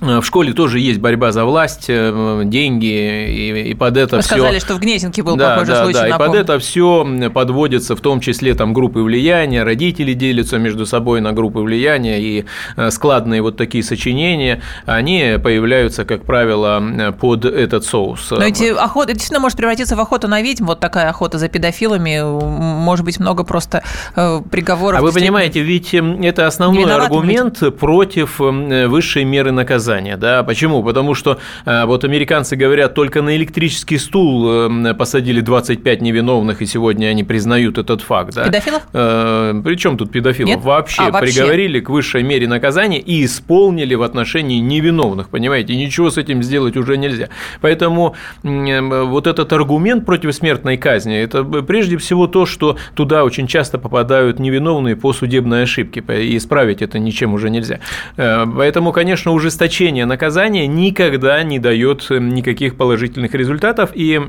в 0.00 0.22
школе 0.22 0.52
тоже 0.54 0.80
есть 0.80 0.98
борьба 0.98 1.30
за 1.30 1.44
власть, 1.44 1.86
э, 1.88 2.42
деньги, 2.44 2.86
и, 2.86 3.70
и 3.70 3.74
под 3.74 3.98
это 3.98 4.16
Вы 4.16 4.22
все. 4.22 4.36
сказали, 4.36 4.58
что 4.58 4.74
в 4.74 4.80
Гнесинке 4.80 5.22
был 5.22 5.36
да, 5.36 5.50
похожий 5.50 5.74
да, 5.74 5.84
случай, 5.84 6.00
да, 6.00 6.08
и 6.08 6.18
под 6.18 6.34
это 6.34 6.58
все 6.58 7.30
подводится 7.32 7.94
в 7.94 8.00
том 8.00 8.20
числе 8.20 8.54
там 8.54 8.72
группы 8.72 9.00
влияния, 9.00 9.62
родители 9.62 10.14
делятся 10.14 10.58
между 10.58 10.86
собой 10.86 11.20
на 11.20 11.32
группы 11.32 11.60
влияния, 11.60 12.20
и 12.20 12.46
э, 12.76 12.90
складные 12.90 13.42
вот 13.42 13.58
такие 13.58 13.84
сочинения, 13.84 14.62
они 14.86 15.36
появляются, 15.42 16.06
как 16.06 16.24
правило, 16.24 16.82
э, 16.82 17.12
под 17.12 17.44
этот 17.44 17.84
соус. 17.84 18.30
Но 18.30 18.42
эти 18.42 18.72
охоты, 18.74 19.12
действительно 19.12 19.40
может 19.40 19.58
превратиться 19.58 19.96
в 19.96 20.00
охоту 20.00 20.28
на 20.28 20.40
ведьм, 20.40 20.64
вот 20.64 20.80
такая 20.80 21.10
охота 21.10 21.38
за 21.38 21.48
педофилами, 21.48 22.22
может 22.22 23.04
быть 23.04 23.20
много 23.20 23.44
просто 23.44 23.82
э, 24.16 24.40
приговоров. 24.50 24.98
А 24.98 25.02
вы 25.02 25.12
понимаете, 25.12 25.60
ведь 25.60 25.92
эм, 25.92 26.22
это 26.22 26.46
основной 26.46 26.90
аргумент 26.90 27.62
против 27.78 28.40
эм, 28.40 28.88
высшей 28.88 29.24
меры 29.24 29.52
наказания. 29.52 29.89
Наказание. 29.90 30.16
Да? 30.16 30.42
Почему? 30.42 30.82
Потому 30.82 31.14
что 31.14 31.38
э, 31.64 31.84
вот 31.84 32.04
американцы 32.04 32.56
говорят, 32.56 32.94
только 32.94 33.22
на 33.22 33.36
электрический 33.36 33.98
стул 33.98 34.70
э, 34.70 34.94
посадили 34.94 35.40
25 35.40 36.02
невиновных, 36.02 36.62
и 36.62 36.66
сегодня 36.66 37.06
они 37.06 37.24
признают 37.24 37.78
этот 37.78 38.02
факт. 38.02 38.34
Да? 38.34 38.44
Педофилов? 38.44 38.82
Э, 38.92 39.60
Причем 39.64 39.96
тут 39.96 40.12
педофилов? 40.12 40.48
Нет? 40.48 40.60
Вообще, 40.60 41.02
А, 41.02 41.10
вообще 41.10 41.32
приговорили 41.32 41.80
к 41.80 41.90
высшей 41.90 42.22
мере 42.22 42.46
наказания 42.48 43.00
и 43.00 43.24
исполнили 43.24 43.94
в 43.94 44.02
отношении 44.02 44.60
невиновных, 44.60 45.28
понимаете? 45.28 45.72
И 45.72 45.76
ничего 45.76 46.10
с 46.10 46.18
этим 46.18 46.42
сделать 46.42 46.76
уже 46.76 46.96
нельзя. 46.96 47.28
Поэтому 47.60 48.14
вот 48.42 49.26
этот 49.26 49.52
аргумент 49.52 50.06
против 50.06 50.34
смертной 50.34 50.76
казни, 50.76 51.16
это 51.16 51.44
прежде 51.44 51.96
всего 51.96 52.26
то, 52.26 52.46
что 52.46 52.76
туда 52.94 53.24
очень 53.24 53.46
часто 53.46 53.78
попадают 53.78 54.38
невиновные 54.38 54.96
по 54.96 55.12
судебной 55.12 55.62
ошибке, 55.64 56.02
и 56.08 56.36
исправить 56.36 56.82
это 56.82 56.98
ничем 56.98 57.34
уже 57.34 57.50
нельзя. 57.50 57.80
Э, 58.16 58.46
поэтому, 58.46 58.92
конечно, 58.92 59.32
ужесточение 59.32 59.79
наказания 60.06 60.66
никогда 60.66 61.42
не 61.42 61.58
дает 61.58 62.06
никаких 62.10 62.76
положительных 62.76 63.34
результатов, 63.34 63.90
и 63.94 64.20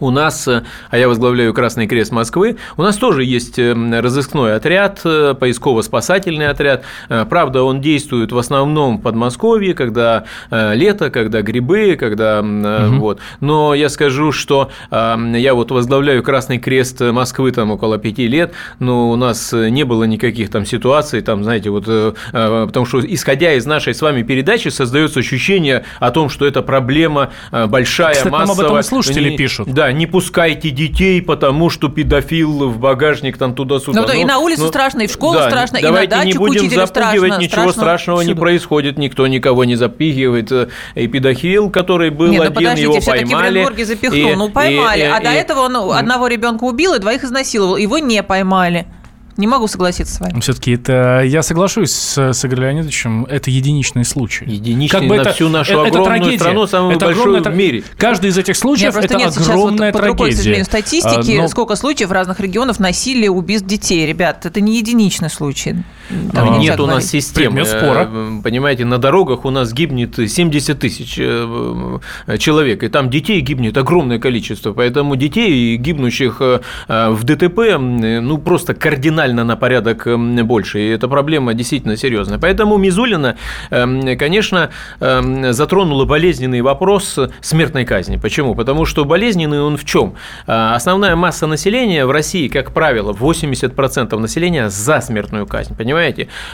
у 0.00 0.10
нас, 0.10 0.46
э, 0.48 0.62
а 0.90 0.98
я 0.98 1.08
возглавляю 1.08 1.52
Красный 1.54 1.86
Крест 1.86 2.12
Москвы, 2.12 2.56
у 2.76 2.82
нас 2.82 2.96
тоже 2.96 3.24
есть 3.24 3.58
э, 3.58 3.72
разыскной 4.00 4.54
отряд, 4.54 5.00
э, 5.04 5.34
поисково-спасательный 5.38 6.48
отряд. 6.48 6.84
Правда, 7.08 7.62
он 7.62 7.80
действует 7.80 8.32
в 8.32 8.38
основном 8.38 8.98
в 8.98 9.02
Подмосковье, 9.02 9.74
когда 9.74 10.24
лето, 10.50 11.10
когда 11.10 11.42
грибы, 11.42 11.96
когда 11.98 12.40
угу. 12.40 12.96
вот. 12.96 13.20
Но 13.40 13.74
я 13.74 13.88
скажу, 13.88 14.32
что 14.32 14.70
я 14.90 15.54
вот 15.54 15.70
возглавляю 15.70 16.22
Красный 16.22 16.58
Крест 16.58 17.00
Москвы 17.00 17.52
там 17.52 17.70
около 17.70 17.98
пяти 17.98 18.26
лет, 18.26 18.52
но 18.78 19.10
у 19.10 19.16
нас 19.16 19.52
не 19.52 19.84
было 19.84 20.04
никаких 20.04 20.50
там 20.50 20.64
ситуаций, 20.64 21.20
там, 21.20 21.44
знаете, 21.44 21.70
вот, 21.70 21.84
потому 22.32 22.86
что 22.86 23.00
исходя 23.00 23.54
из 23.54 23.66
нашей 23.66 23.94
с 23.94 24.02
вами 24.02 24.22
передачи 24.22 24.68
создается 24.68 25.20
ощущение 25.20 25.84
о 26.00 26.10
том, 26.10 26.28
что 26.28 26.46
это 26.46 26.62
проблема 26.62 27.30
большая, 27.50 28.14
Кстати, 28.14 28.32
массовая. 28.32 28.56
нам 28.56 28.66
об 28.66 28.78
этом 28.78 28.82
слушатели 28.82 29.36
пишут. 29.36 29.72
Да, 29.72 29.87
не 29.92 30.06
пускайте 30.06 30.70
детей, 30.70 31.22
потому 31.22 31.70
что 31.70 31.88
педофил 31.88 32.68
в 32.68 32.78
багажник 32.78 33.38
там 33.38 33.54
туда-сюда. 33.54 34.00
Ну, 34.00 34.06
да, 34.06 34.14
и 34.14 34.24
на 34.24 34.38
улицу 34.38 34.62
ну, 34.62 34.68
страшно, 34.68 35.02
и 35.02 35.06
в 35.06 35.12
школу 35.12 35.34
да, 35.34 35.48
страшно, 35.48 35.78
и 35.78 35.82
на 35.82 36.06
дачу 36.06 36.26
не 36.26 36.32
будем 36.34 36.70
запугивать, 36.70 36.88
страшно, 36.88 37.42
ничего 37.42 37.72
страшно 37.72 37.72
страшного 37.72 38.20
всюду. 38.20 38.34
не 38.34 38.40
происходит, 38.40 38.98
никто 38.98 39.26
никого 39.26 39.64
не 39.64 39.76
запихивает. 39.76 40.52
И 40.94 41.06
педофил, 41.06 41.70
который 41.70 42.10
был 42.10 42.28
Нет, 42.28 42.38
ну, 42.38 42.44
один, 42.44 42.54
подождите, 42.54 42.82
его 42.82 43.00
поймали. 43.00 43.64
в 43.64 43.84
запихнул, 43.84 44.32
и, 44.32 44.34
ну 44.34 44.48
поймали, 44.48 45.00
и, 45.00 45.04
а 45.04 45.18
и, 45.18 45.24
до 45.24 45.32
и, 45.32 45.36
этого 45.36 45.60
он 45.60 45.72
ну, 45.72 45.90
одного 45.92 46.26
ребенка 46.26 46.64
убил 46.64 46.94
и 46.94 46.98
двоих 46.98 47.24
изнасиловал, 47.24 47.76
его 47.76 47.98
не 47.98 48.22
поймали. 48.22 48.86
Не 49.38 49.46
могу 49.46 49.68
согласиться 49.68 50.14
с 50.16 50.20
вами. 50.20 50.40
Все-таки 50.40 50.72
это 50.72 51.22
я 51.24 51.42
соглашусь 51.42 51.92
с, 51.92 52.18
с 52.32 52.44
Игорем 52.44 52.64
Леонидовичем. 52.64 53.24
Это 53.24 53.50
единичный 53.50 54.04
случай. 54.04 54.44
Единичный 54.44 54.98
как 54.98 55.08
бы 55.08 55.16
на 55.16 55.20
это, 55.20 55.32
всю 55.32 55.48
нашу 55.48 55.70
это, 55.70 55.80
огромную 55.82 56.02
это 56.02 56.10
трагедия. 56.18 56.38
страну, 56.40 56.66
самую 56.66 56.96
это 56.96 57.06
большую 57.06 57.36
огромная, 57.36 57.52
в 57.52 57.56
мире. 57.56 57.84
Каждый 57.96 58.30
из 58.30 58.36
этих 58.36 58.56
случаев 58.56 58.96
нет, 58.96 59.04
это 59.04 59.14
нет, 59.14 59.28
огромная 59.28 59.44
сейчас 59.44 59.56
вот 59.56 59.92
под 59.92 60.02
рукой, 60.02 60.14
к 60.14 60.16
трагедия. 60.16 60.36
сожалению, 60.36 60.64
статистики, 60.64 61.36
А, 61.38 61.42
но- 61.42 61.48
сколько 61.48 61.76
случаев 61.76 62.10
разных 62.10 62.40
регионов 62.40 62.80
насилия, 62.80 63.30
убийств 63.30 63.66
детей. 63.68 64.04
Ребят, 64.06 64.44
это 64.44 64.60
не 64.60 64.76
единичный 64.76 65.30
случай. 65.30 65.76
Так 66.32 66.44
А, 66.48 66.58
Нет 66.58 66.80
у 66.80 66.86
нас 66.86 67.06
системы. 67.06 67.56
Предмет 67.56 67.66
спора. 67.66 68.08
Э, 68.10 68.40
Понимаете, 68.42 68.84
на 68.84 68.98
дорогах 68.98 69.44
у 69.44 69.50
нас 69.50 69.72
гибнет 69.72 70.16
70 70.16 70.78
тысяч 70.78 71.18
э, 71.18 71.98
э, 72.26 72.38
человек, 72.38 72.82
и 72.82 72.88
там 72.88 73.10
детей 73.10 73.40
гибнет 73.40 73.76
огромное 73.76 74.18
количество. 74.18 74.72
Поэтому 74.72 75.16
детей, 75.16 75.76
гибнущих 75.76 76.38
э, 76.40 76.60
э, 76.88 77.10
в 77.10 77.24
ДТП, 77.24 77.78
ну, 77.78 78.38
просто 78.38 78.74
кардинально 78.74 79.44
на 79.44 79.56
порядок 79.56 80.06
больше. 80.44 80.80
И 80.80 80.88
эта 80.88 81.08
проблема 81.08 81.52
действительно 81.54 81.96
серьезная. 81.96 82.38
Поэтому 82.38 82.78
Мизулина, 82.78 83.36
э, 83.70 84.16
конечно, 84.16 84.70
э, 85.00 85.52
затронула 85.52 86.04
болезненный 86.06 86.62
вопрос 86.62 87.18
смертной 87.40 87.84
казни. 87.84 88.16
Почему? 88.16 88.54
Потому 88.54 88.86
что 88.86 89.04
болезненный 89.04 89.60
он 89.60 89.76
в 89.76 89.84
чем? 89.84 90.14
Основная 90.46 91.16
масса 91.16 91.46
населения 91.46 92.06
в 92.06 92.10
России, 92.10 92.48
как 92.48 92.72
правило, 92.72 93.12
80% 93.12 94.18
населения 94.18 94.70
за 94.70 95.00
смертную 95.00 95.46
казнь, 95.46 95.74
понимаете? 95.76 95.97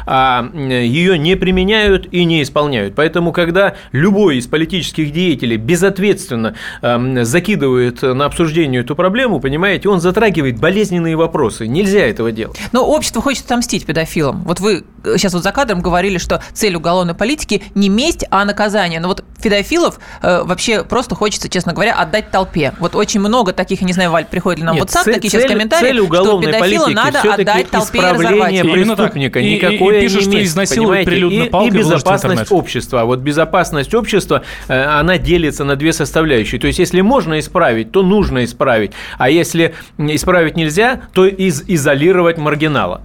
А 0.07 0.49
ее 0.55 1.19
не 1.19 1.37
применяют 1.37 2.09
и 2.13 2.25
не 2.25 2.43
исполняют. 2.43 2.95
Поэтому, 2.95 3.33
когда 3.33 3.75
любой 3.93 4.39
из 4.39 4.47
политических 4.47 5.13
деятелей 5.13 5.57
безответственно 5.57 6.55
э, 6.83 7.25
закидывает 7.25 8.03
на 8.03 8.27
обсуждение 8.27 8.83
эту 8.83 8.95
проблему, 8.97 9.41
понимаете, 9.41 9.89
он 9.89 10.01
затрагивает 10.01 10.59
болезненные 10.59 11.17
вопросы. 11.17 11.67
Нельзя 11.67 12.01
этого 12.01 12.33
делать. 12.33 12.59
Но 12.73 12.87
общество 12.87 13.23
хочет 13.23 13.45
отомстить 13.45 13.87
педофилам. 13.87 14.45
Вот 14.45 14.61
вы 14.61 14.85
сейчас 15.17 15.35
вот 15.35 15.43
за 15.43 15.53
кадром 15.53 15.81
говорили, 15.81 16.19
что 16.19 16.43
цель 16.53 16.75
уголовной 16.75 17.15
политики 17.15 17.63
не 17.75 17.89
месть, 17.89 18.25
а 18.31 18.45
наказание. 18.45 19.01
Но 19.01 19.09
вот 19.09 19.25
педофилов 19.45 20.01
э, 20.23 20.43
вообще 20.43 20.83
просто 20.83 21.15
хочется, 21.15 21.49
честно 21.49 21.73
говоря, 21.73 21.95
отдать 21.95 22.31
толпе. 22.31 22.73
Вот 22.81 22.97
очень 22.97 23.21
много 23.21 23.53
таких, 23.53 23.81
я 23.83 23.87
не 23.87 23.93
знаю, 23.93 24.11
Валь, 24.11 24.25
приходит 24.25 24.59
ли 24.61 24.65
нам 24.67 24.75
Нет, 24.75 24.91
в 24.91 24.93
WhatsApp 24.93 25.05
цель- 25.05 25.15
такие 25.15 25.31
сейчас 25.31 25.45
комментарии, 25.45 25.87
цель 25.87 25.97
что 25.97 26.05
уголовной 26.05 26.47
педофила 26.53 26.85
политики 26.87 26.95
надо 26.95 27.21
отдать 27.35 27.71
толпе 27.71 27.99
и 27.99 28.01
разорвать. 28.01 28.61
преступника. 28.63 29.39
И- 29.39 29.45
и- 29.45 29.49
и 29.53 29.55
Никакое 29.57 30.01
пишут, 30.01 30.27
не 30.27 30.33
что 30.39 30.45
изнасилуют 30.45 31.05
прилюдно 31.07 31.43
И- 31.45 31.49
палкой, 31.51 31.69
и 31.69 31.71
в 31.71 31.75
безопасность 31.75 32.51
общества. 32.53 33.05
Вот 33.05 33.19
безопасность 33.21 33.95
общества, 33.95 34.43
э, 34.69 34.83
она 34.85 35.19
делится 35.19 35.65
на 35.65 35.77
две 35.77 35.93
составляющие. 35.93 36.61
То 36.61 36.67
есть, 36.67 36.79
если 36.79 37.01
можно 37.03 37.39
исправить, 37.39 37.93
то 37.93 38.03
нужно 38.03 38.45
исправить. 38.45 38.93
А 39.19 39.29
если 39.31 39.75
исправить 39.99 40.57
нельзя, 40.57 41.03
то 41.13 41.27
из 41.27 41.63
изолировать 41.69 42.39
маргинала. 42.39 43.03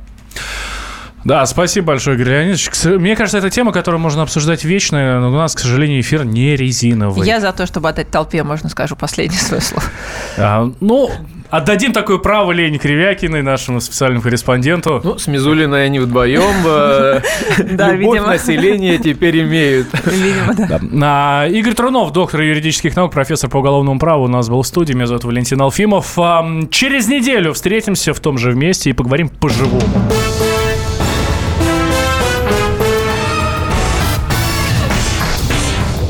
Да, 1.26 1.46
спасибо 1.46 1.88
большое, 1.88 2.16
Игорь 2.16 2.30
Леонидович. 2.30 2.70
Мне 2.86 3.16
кажется, 3.16 3.38
это 3.40 3.50
тема, 3.50 3.72
которую 3.72 4.00
можно 4.00 4.22
обсуждать 4.24 4.64
вечно, 4.64 5.20
но 5.20 5.30
у 5.30 5.36
нас, 5.36 5.54
к 5.54 5.60
сожалению, 5.60 6.00
эфир 6.02 6.24
не 6.24 6.56
резиновый. 6.56 7.28
Я 7.28 7.40
за 7.40 7.52
то, 7.52 7.66
чтобы 7.66 7.90
отдать 7.90 8.10
толпе, 8.10 8.44
можно 8.44 8.70
скажу 8.70 8.96
последнее 8.96 9.40
свое 9.40 9.62
слово. 9.62 9.84
А, 10.38 10.72
ну, 10.80 11.12
отдадим 11.50 11.92
такое 11.92 12.20
право 12.20 12.52
Лене 12.54 12.78
Кривякиной, 12.78 13.42
нашему 13.42 13.82
специальному 13.82 14.22
корреспонденту. 14.22 15.02
Ну, 15.04 15.18
с 15.18 15.28
Мизулиной 15.28 15.86
они 15.86 16.00
вдвоем 16.00 16.66
э, 16.66 17.22
Да, 17.74 17.92
любовь 17.92 18.16
видимо. 18.18 18.28
населения 18.34 18.98
теперь 18.98 19.42
имеют. 19.42 19.88
Видимо, 20.06 20.54
да. 20.54 20.80
А, 21.04 21.48
Игорь 21.48 21.74
Трунов, 21.74 22.14
доктор 22.14 22.42
юридических 22.42 22.96
наук, 22.96 23.12
профессор 23.12 23.50
по 23.50 23.58
уголовному 23.58 24.00
праву, 24.00 24.24
у 24.24 24.28
нас 24.30 24.48
был 24.48 24.62
в 24.62 24.68
студии. 24.68 24.94
Меня 24.94 25.08
зовут 25.08 25.26
Валентин 25.26 25.62
Алфимов. 25.62 26.18
Через 26.72 27.08
неделю 27.08 27.54
встретимся 27.54 28.14
в 28.14 28.20
том 28.22 28.38
же 28.38 28.54
месте 28.54 28.92
и 28.92 28.94
поговорим 28.94 29.28
по-живому. 29.28 29.82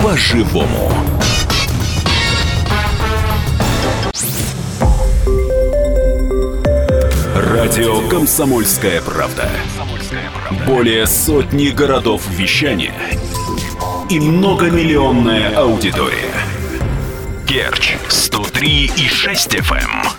По-живому. 0.09 0.91
Радио 7.35 8.09
«Комсомольская 8.09 9.03
правда». 9.03 9.47
Более 10.65 11.05
сотни 11.05 11.67
городов 11.67 12.27
вещания 12.27 12.95
и 14.09 14.19
многомиллионная 14.19 15.55
аудитория. 15.55 16.33
Керчь 17.45 17.95
103 18.07 18.91
и 18.97 19.07
6 19.07 19.57
FM. 19.57 20.18